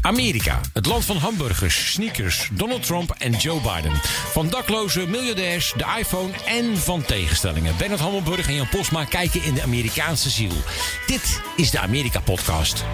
Amerika, 0.00 0.60
het 0.72 0.86
land 0.86 1.04
van 1.04 1.16
hamburgers, 1.16 1.92
sneakers, 1.92 2.50
Donald 2.52 2.86
Trump 2.86 3.14
en 3.18 3.32
Joe 3.32 3.60
Biden. 3.60 4.00
Van 4.32 4.48
dakloze 4.48 5.06
miljardairs, 5.06 5.72
de 5.76 5.84
iPhone 5.98 6.32
en 6.46 6.78
van 6.78 7.02
tegenstellingen. 7.02 7.76
Bernard 7.76 8.00
Hammelburg 8.00 8.48
en 8.48 8.54
Jan 8.54 8.68
Posma 8.68 9.04
kijken 9.04 9.42
in 9.42 9.54
de 9.54 9.62
Amerikaanse 9.62 10.30
ziel. 10.30 10.52
Dit 11.06 11.40
is 11.56 11.70
de 11.70 11.78
Amerika-podcast. 11.78 12.84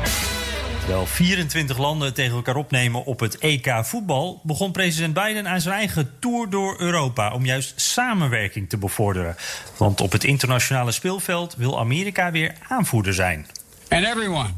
Terwijl 0.85 1.07
24 1.07 1.79
landen 1.79 2.15
tegen 2.15 2.37
elkaar 2.37 2.57
opnemen 2.57 3.05
op 3.05 3.21
het 3.21 3.39
EK 3.39 3.73
voetbal, 3.83 4.41
begon 4.43 4.73
president 4.73 5.15
Biden 5.15 5.49
aan 5.49 5.61
zijn 5.61 5.75
eigen 5.75 6.11
tour 6.21 6.51
door 6.51 6.81
Europa 6.81 7.33
om 7.33 7.45
juist 7.45 7.81
samenwerking 7.81 8.69
te 8.69 8.77
bevorderen. 8.77 9.37
Want 9.77 10.01
op 10.01 10.13
het 10.13 10.25
internationale 10.25 10.93
speelveld 10.93 11.55
wil 11.55 11.79
Amerika 11.79 12.31
weer 12.31 12.55
aanvoerder 12.69 13.15
zijn. 13.15 13.47
And 13.89 14.07
everyone, 14.07 14.51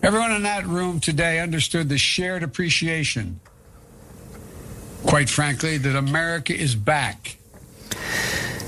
everyone 0.00 0.34
in 0.34 0.42
that 0.42 0.62
room 0.62 1.00
today 1.00 1.42
understood 1.42 1.88
the 1.88 1.98
shared 1.98 2.42
appreciation. 2.42 3.40
Quite 5.04 5.32
frankly, 5.32 5.78
that 5.78 5.94
America 5.94 6.54
is 6.54 6.82
back. 6.82 7.16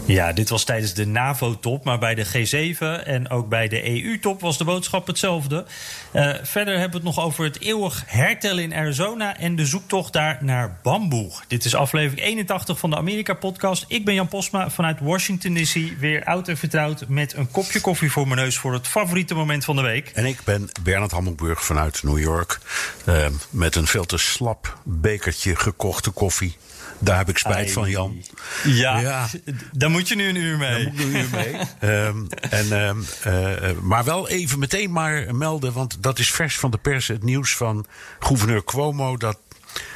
Ja, 0.07 0.33
dit 0.33 0.49
was 0.49 0.65
tijdens 0.65 0.95
de 0.95 1.07
NAVO-top, 1.07 1.85
maar 1.85 1.99
bij 1.99 2.15
de 2.15 2.27
G7 2.27 3.07
en 3.07 3.31
ook 3.31 3.49
bij 3.49 3.69
de 3.69 4.05
EU-top 4.05 4.41
was 4.41 4.59
de 4.59 4.65
boodschap 4.65 5.07
hetzelfde. 5.07 5.65
Uh, 6.13 6.35
verder 6.43 6.79
hebben 6.79 7.01
we 7.01 7.07
het 7.07 7.17
nog 7.17 7.25
over 7.25 7.45
het 7.45 7.61
eeuwig 7.61 8.03
hertellen 8.07 8.63
in 8.63 8.75
Arizona 8.75 9.39
en 9.39 9.57
de 9.57 9.67
zoektocht 9.67 10.13
daar 10.13 10.39
naar 10.41 10.79
bamboe. 10.83 11.33
Dit 11.49 11.65
is 11.65 11.75
aflevering 11.75 12.27
81 12.27 12.79
van 12.79 12.91
de 12.91 12.97
Amerika-podcast. 12.97 13.85
Ik 13.89 14.05
ben 14.05 14.15
Jan 14.15 14.29
Posma 14.29 14.71
vanuit 14.71 15.01
Washington 15.01 15.55
DC, 15.55 15.75
weer 15.99 16.25
oud 16.25 16.49
en 16.49 16.57
vertrouwd 16.57 17.09
met 17.09 17.35
een 17.35 17.51
kopje 17.51 17.81
koffie 17.81 18.11
voor 18.11 18.29
mijn 18.29 18.41
neus 18.41 18.59
voor 18.59 18.73
het 18.73 18.87
favoriete 18.87 19.35
moment 19.35 19.65
van 19.65 19.77
de 19.77 19.83
week. 19.83 20.11
En 20.15 20.25
ik 20.25 20.41
ben 20.45 20.69
Bernard 20.83 21.13
Hammelburg 21.13 21.65
vanuit 21.65 22.03
New 22.03 22.19
York 22.19 22.61
uh, 23.09 23.27
met 23.51 23.77
een 23.77 23.87
veel 23.87 24.05
te 24.05 24.19
slap 24.19 24.79
bekertje 24.83 25.57
gekochte 25.57 26.11
koffie. 26.11 26.57
Daar 26.99 27.17
heb 27.17 27.29
ik 27.29 27.39
spijt 27.39 27.73
van, 27.73 27.91
Jan. 27.91 28.23
Ja, 28.65 28.99
ja, 28.99 29.29
daar 29.73 29.91
moet 29.91 30.09
je 30.09 30.15
nu 30.15 30.29
een 30.29 30.37
uur 30.37 30.59
mee. 30.59 30.85
Daar 30.85 30.93
moet 30.93 31.01
een 31.01 31.17
uur 31.17 31.29
mee. 31.31 32.07
um, 32.07 32.29
en, 32.51 32.73
um, 32.73 33.07
uh, 33.27 33.71
maar 33.83 34.05
wel 34.05 34.29
even 34.29 34.59
meteen 34.59 34.93
maar 34.93 35.35
melden, 35.35 35.73
want 35.73 36.03
dat 36.03 36.19
is 36.19 36.31
vers 36.31 36.59
van 36.59 36.71
de 36.71 36.79
pers. 36.79 37.09
Het 37.09 37.23
nieuws 37.23 37.57
van 37.57 37.87
gouverneur 38.19 38.65
Cuomo 38.65 39.17
dat 39.17 39.39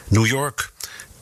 New 0.08 0.26
York... 0.26 0.72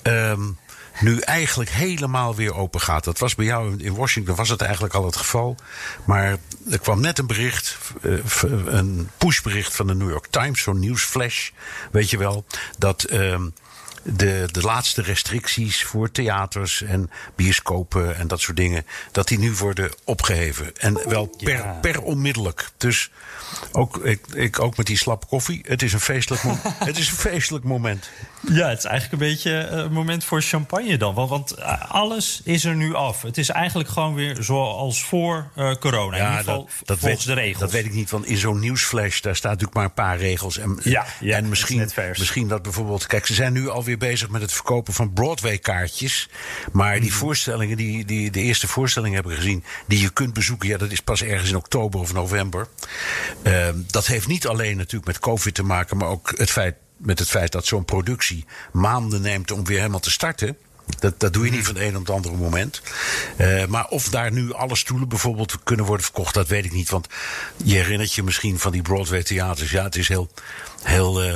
Um, 0.02 0.58
nu 1.00 1.18
eigenlijk 1.18 1.70
helemaal 1.70 2.34
weer 2.34 2.54
open 2.54 2.80
gaat. 2.80 3.04
Dat 3.04 3.18
was 3.18 3.34
bij 3.34 3.44
jou 3.44 3.74
in 3.78 3.94
Washington 3.94 4.34
was 4.34 4.48
het 4.48 4.60
eigenlijk 4.60 4.94
al 4.94 5.04
het 5.04 5.16
geval. 5.16 5.56
Maar 6.04 6.36
er 6.70 6.78
kwam 6.78 7.00
net 7.00 7.18
een 7.18 7.26
bericht, 7.26 7.78
een 8.66 9.08
pushbericht 9.18 9.76
van 9.76 9.86
de 9.86 9.94
New 9.94 10.10
York 10.10 10.26
Times, 10.30 10.62
zo'n 10.62 10.78
nieuwsflash, 10.78 11.50
weet 11.90 12.10
je 12.10 12.18
wel, 12.18 12.44
dat 12.78 13.06
de, 14.07 14.49
de 14.51 14.61
laatste 14.61 15.03
restricties 15.03 15.85
voor 15.85 16.11
theaters 16.11 16.83
en 16.83 17.11
bioscopen 17.35 18.16
en 18.16 18.29
dat 18.29 18.40
soort 18.40 18.57
dingen, 18.57 18.87
dat 19.12 19.29
die 19.29 19.38
nu 19.38 19.53
worden 19.53 19.90
opgeheven. 20.05 20.77
En 20.77 21.09
wel 21.09 21.27
per, 21.27 21.53
ja. 21.53 21.79
per 21.81 22.03
onmiddellijk. 22.03 22.71
Dus 22.77 23.11
ook, 23.73 23.97
ik, 24.05 24.27
ik, 24.35 24.61
ook 24.61 24.77
met 24.77 24.87
die 24.87 24.97
slap 24.97 25.29
koffie. 25.29 25.61
Het 25.66 25.83
is 25.83 25.92
een 25.92 26.01
feestelijk, 26.01 26.42
het 26.85 26.99
is 26.99 27.09
een 27.09 27.16
feestelijk 27.16 27.64
moment. 27.64 28.11
Ja, 28.49 28.69
het 28.69 28.79
is 28.79 28.85
eigenlijk 28.85 29.23
een 29.23 29.29
beetje 29.29 29.53
een 29.53 29.92
moment 29.92 30.25
voor 30.25 30.42
champagne 30.42 30.97
dan. 30.97 31.14
Want, 31.14 31.31
want 31.31 31.62
alles 31.88 32.40
is 32.45 32.64
er 32.64 32.75
nu 32.75 32.95
af. 32.95 33.23
Het 33.23 33.38
is 33.38 33.49
eigenlijk 33.49 33.88
gewoon 33.88 34.14
weer 34.14 34.37
zoals 34.40 35.03
voor 35.05 35.51
uh, 35.57 35.75
corona. 35.75 36.16
Ja, 36.16 36.23
in 36.23 36.31
ieder 36.31 36.45
geval 36.45 36.69
dat, 36.79 36.87
dat 36.87 36.99
volgens 36.99 37.25
weet, 37.25 37.37
de 37.37 37.40
regels. 37.40 37.61
Dat 37.61 37.71
weet 37.71 37.85
ik 37.85 37.92
niet, 37.92 38.11
want 38.11 38.27
in 38.27 38.37
zo'n 38.37 38.59
nieuwsflash... 38.59 39.21
daar 39.21 39.37
staat 39.37 39.51
natuurlijk 39.51 39.77
maar 39.77 39.85
een 39.85 39.92
paar 39.92 40.19
regels. 40.19 40.59
En, 40.59 40.81
ja, 40.83 41.07
ja, 41.21 41.37
en 41.37 41.49
misschien, 41.49 41.90
misschien 42.16 42.49
dat 42.49 42.62
bijvoorbeeld... 42.62 43.07
Kijk, 43.07 43.27
ze 43.27 43.35
zijn 43.35 43.53
nu 43.53 43.69
alweer 43.69 43.95
bezig 43.96 44.28
met 44.28 44.42
het 44.42 44.52
verkopen 44.52 44.92
van 44.92 45.12
Broadway-kaartjes. 45.12 46.28
Maar 46.72 47.00
die 47.00 47.14
voorstellingen, 47.14 47.76
die, 47.76 48.04
die 48.04 48.30
de 48.30 48.40
eerste 48.40 48.68
voorstellingen 48.68 49.14
hebben 49.14 49.37
gezien... 49.37 49.64
die 49.87 50.00
je 50.00 50.11
kunt 50.11 50.32
bezoeken, 50.32 50.68
ja, 50.68 50.78
dat 50.78 50.90
is 50.90 51.00
pas 51.00 51.22
ergens 51.22 51.50
in 51.50 51.56
oktober 51.56 52.00
of 52.00 52.12
november. 52.12 52.68
Uh, 53.42 53.68
dat 53.87 54.06
heeft 54.06 54.26
niet 54.26 54.46
alleen 54.46 54.76
natuurlijk 54.76 55.06
met 55.06 55.18
COVID 55.18 55.54
te 55.54 55.62
maken... 55.62 55.96
maar 55.96 56.09
ook 56.09 56.32
het 56.37 56.50
feit 56.50 56.74
met 56.96 57.18
het 57.18 57.28
feit 57.28 57.52
dat 57.52 57.66
zo'n 57.66 57.85
productie 57.85 58.44
maanden 58.72 59.20
neemt 59.20 59.50
om 59.50 59.64
weer 59.64 59.78
helemaal 59.78 60.00
te 60.00 60.11
starten. 60.11 60.56
Dat, 60.98 61.20
dat 61.20 61.32
doe 61.32 61.44
je 61.44 61.50
niet 61.50 61.64
van 61.64 61.74
het 61.74 61.85
een 61.85 61.96
op 61.96 62.06
het 62.06 62.16
andere 62.16 62.37
moment. 62.37 62.82
Uh, 63.38 63.66
maar 63.66 63.88
of 63.88 64.09
daar 64.09 64.32
nu 64.32 64.52
alle 64.52 64.76
stoelen 64.76 65.09
bijvoorbeeld 65.09 65.62
kunnen 65.62 65.87
worden 65.87 66.04
verkocht, 66.04 66.35
dat 66.35 66.48
weet 66.48 66.64
ik 66.64 66.72
niet. 66.72 66.90
Want 66.90 67.06
je 67.64 67.74
herinnert 67.74 68.12
je 68.12 68.22
misschien 68.22 68.59
van 68.59 68.72
die 68.72 68.82
Broadway 68.82 69.22
theaters. 69.22 69.70
Ja, 69.70 69.82
het 69.82 69.96
is 69.96 70.09
heel, 70.09 70.30
heel 70.82 71.24
uh, 71.24 71.35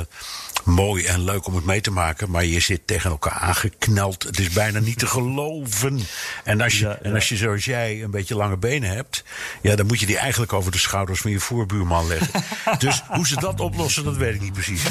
mooi 0.63 1.05
en 1.05 1.23
leuk 1.23 1.47
om 1.47 1.55
het 1.55 1.65
mee 1.65 1.81
te 1.81 1.91
maken. 1.91 2.29
Maar 2.29 2.45
je 2.45 2.59
zit 2.59 2.87
tegen 2.87 3.09
elkaar 3.09 3.33
aangekneld. 3.33 4.23
Het 4.23 4.39
is 4.39 4.49
bijna 4.49 4.79
niet 4.79 4.99
te 4.99 5.07
geloven. 5.07 5.99
En 6.43 6.61
als 6.61 6.79
je, 6.79 6.85
ja, 6.85 6.89
ja. 6.89 6.99
En 7.01 7.13
als 7.13 7.29
je 7.29 7.35
zoals 7.35 7.65
jij 7.65 8.03
een 8.03 8.11
beetje 8.11 8.35
lange 8.35 8.57
benen 8.57 8.89
hebt. 8.89 9.23
Ja, 9.61 9.75
dan 9.75 9.85
moet 9.85 9.99
je 9.99 10.05
die 10.05 10.17
eigenlijk 10.17 10.53
over 10.53 10.71
de 10.71 10.77
schouders 10.77 11.21
van 11.21 11.31
je 11.31 11.39
voorbuurman 11.39 12.07
leggen. 12.07 12.43
dus 12.77 13.01
hoe 13.07 13.27
ze 13.27 13.39
dat 13.39 13.59
oplossen, 13.59 14.03
dat 14.03 14.17
weet 14.17 14.35
ik 14.35 14.41
niet 14.41 14.53
precies. 14.53 14.83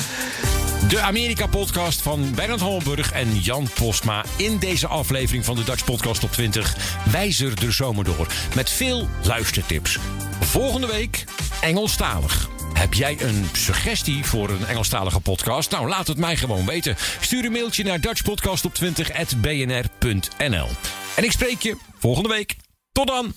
De 0.89 1.01
Amerika-podcast 1.01 2.03
van 2.03 2.35
Bernard 2.35 2.61
Holmburg 2.61 3.13
en 3.13 3.39
Jan 3.39 3.69
Postma. 3.75 4.25
In 4.37 4.59
deze 4.59 4.87
aflevering 4.87 5.45
van 5.45 5.57
de 5.57 5.65
Dutch 5.65 5.85
Podcast 5.85 6.25
op 6.25 6.33
20 6.33 6.77
wijzer 7.11 7.61
de 7.61 7.71
zomer 7.71 8.05
door. 8.05 8.27
Met 8.55 8.71
veel 8.71 9.09
luistertips. 9.23 9.99
Volgende 10.41 10.87
week 10.87 11.25
Engelstalig. 11.61 12.60
Heb 12.81 12.95
jij 12.95 13.17
een 13.21 13.45
suggestie 13.53 14.25
voor 14.25 14.51
een 14.51 14.67
Engelstalige 14.67 15.21
podcast? 15.21 15.71
Nou, 15.71 15.89
laat 15.89 16.07
het 16.07 16.19
mij 16.19 16.37
gewoon 16.37 16.67
weten. 16.67 16.97
Stuur 17.21 17.45
een 17.45 17.53
mailtje 17.53 17.85
naar 17.85 18.01
dutchpodcastop20.bnr.nl 18.01 20.69
En 21.17 21.25
ik 21.25 21.31
spreek 21.31 21.63
je 21.63 21.77
volgende 21.99 22.29
week. 22.29 22.57
Tot 22.93 23.07
dan! 23.07 23.33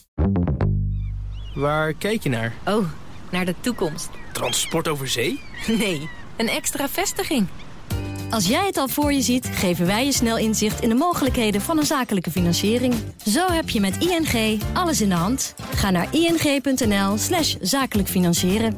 Waar 1.55 1.93
kijk 1.93 2.23
je 2.23 2.29
naar? 2.29 2.53
Oh, 2.65 2.85
naar 3.31 3.45
de 3.45 3.55
toekomst. 3.59 4.09
Transport 4.31 4.87
over 4.87 5.07
zee? 5.07 5.39
Nee, 5.79 6.09
een 6.37 6.49
extra 6.49 6.89
vestiging. 6.89 7.47
Als 8.29 8.47
jij 8.47 8.65
het 8.65 8.77
al 8.77 8.87
voor 8.87 9.13
je 9.13 9.21
ziet, 9.21 9.49
geven 9.53 9.85
wij 9.85 10.05
je 10.05 10.13
snel 10.13 10.37
inzicht 10.37 10.81
in 10.81 10.89
de 10.89 10.95
mogelijkheden 10.95 11.61
van 11.61 11.77
een 11.77 11.85
zakelijke 11.85 12.31
financiering. 12.31 12.93
Zo 13.25 13.51
heb 13.51 13.69
je 13.69 13.79
met 13.79 13.97
ING 13.97 14.61
alles 14.73 15.01
in 15.01 15.09
de 15.09 15.15
hand. 15.15 15.55
Ga 15.75 15.89
naar 15.89 16.07
ing.nl 16.11 17.17
slash 17.17 17.55
zakelijk 17.61 18.09
financieren. 18.09 18.77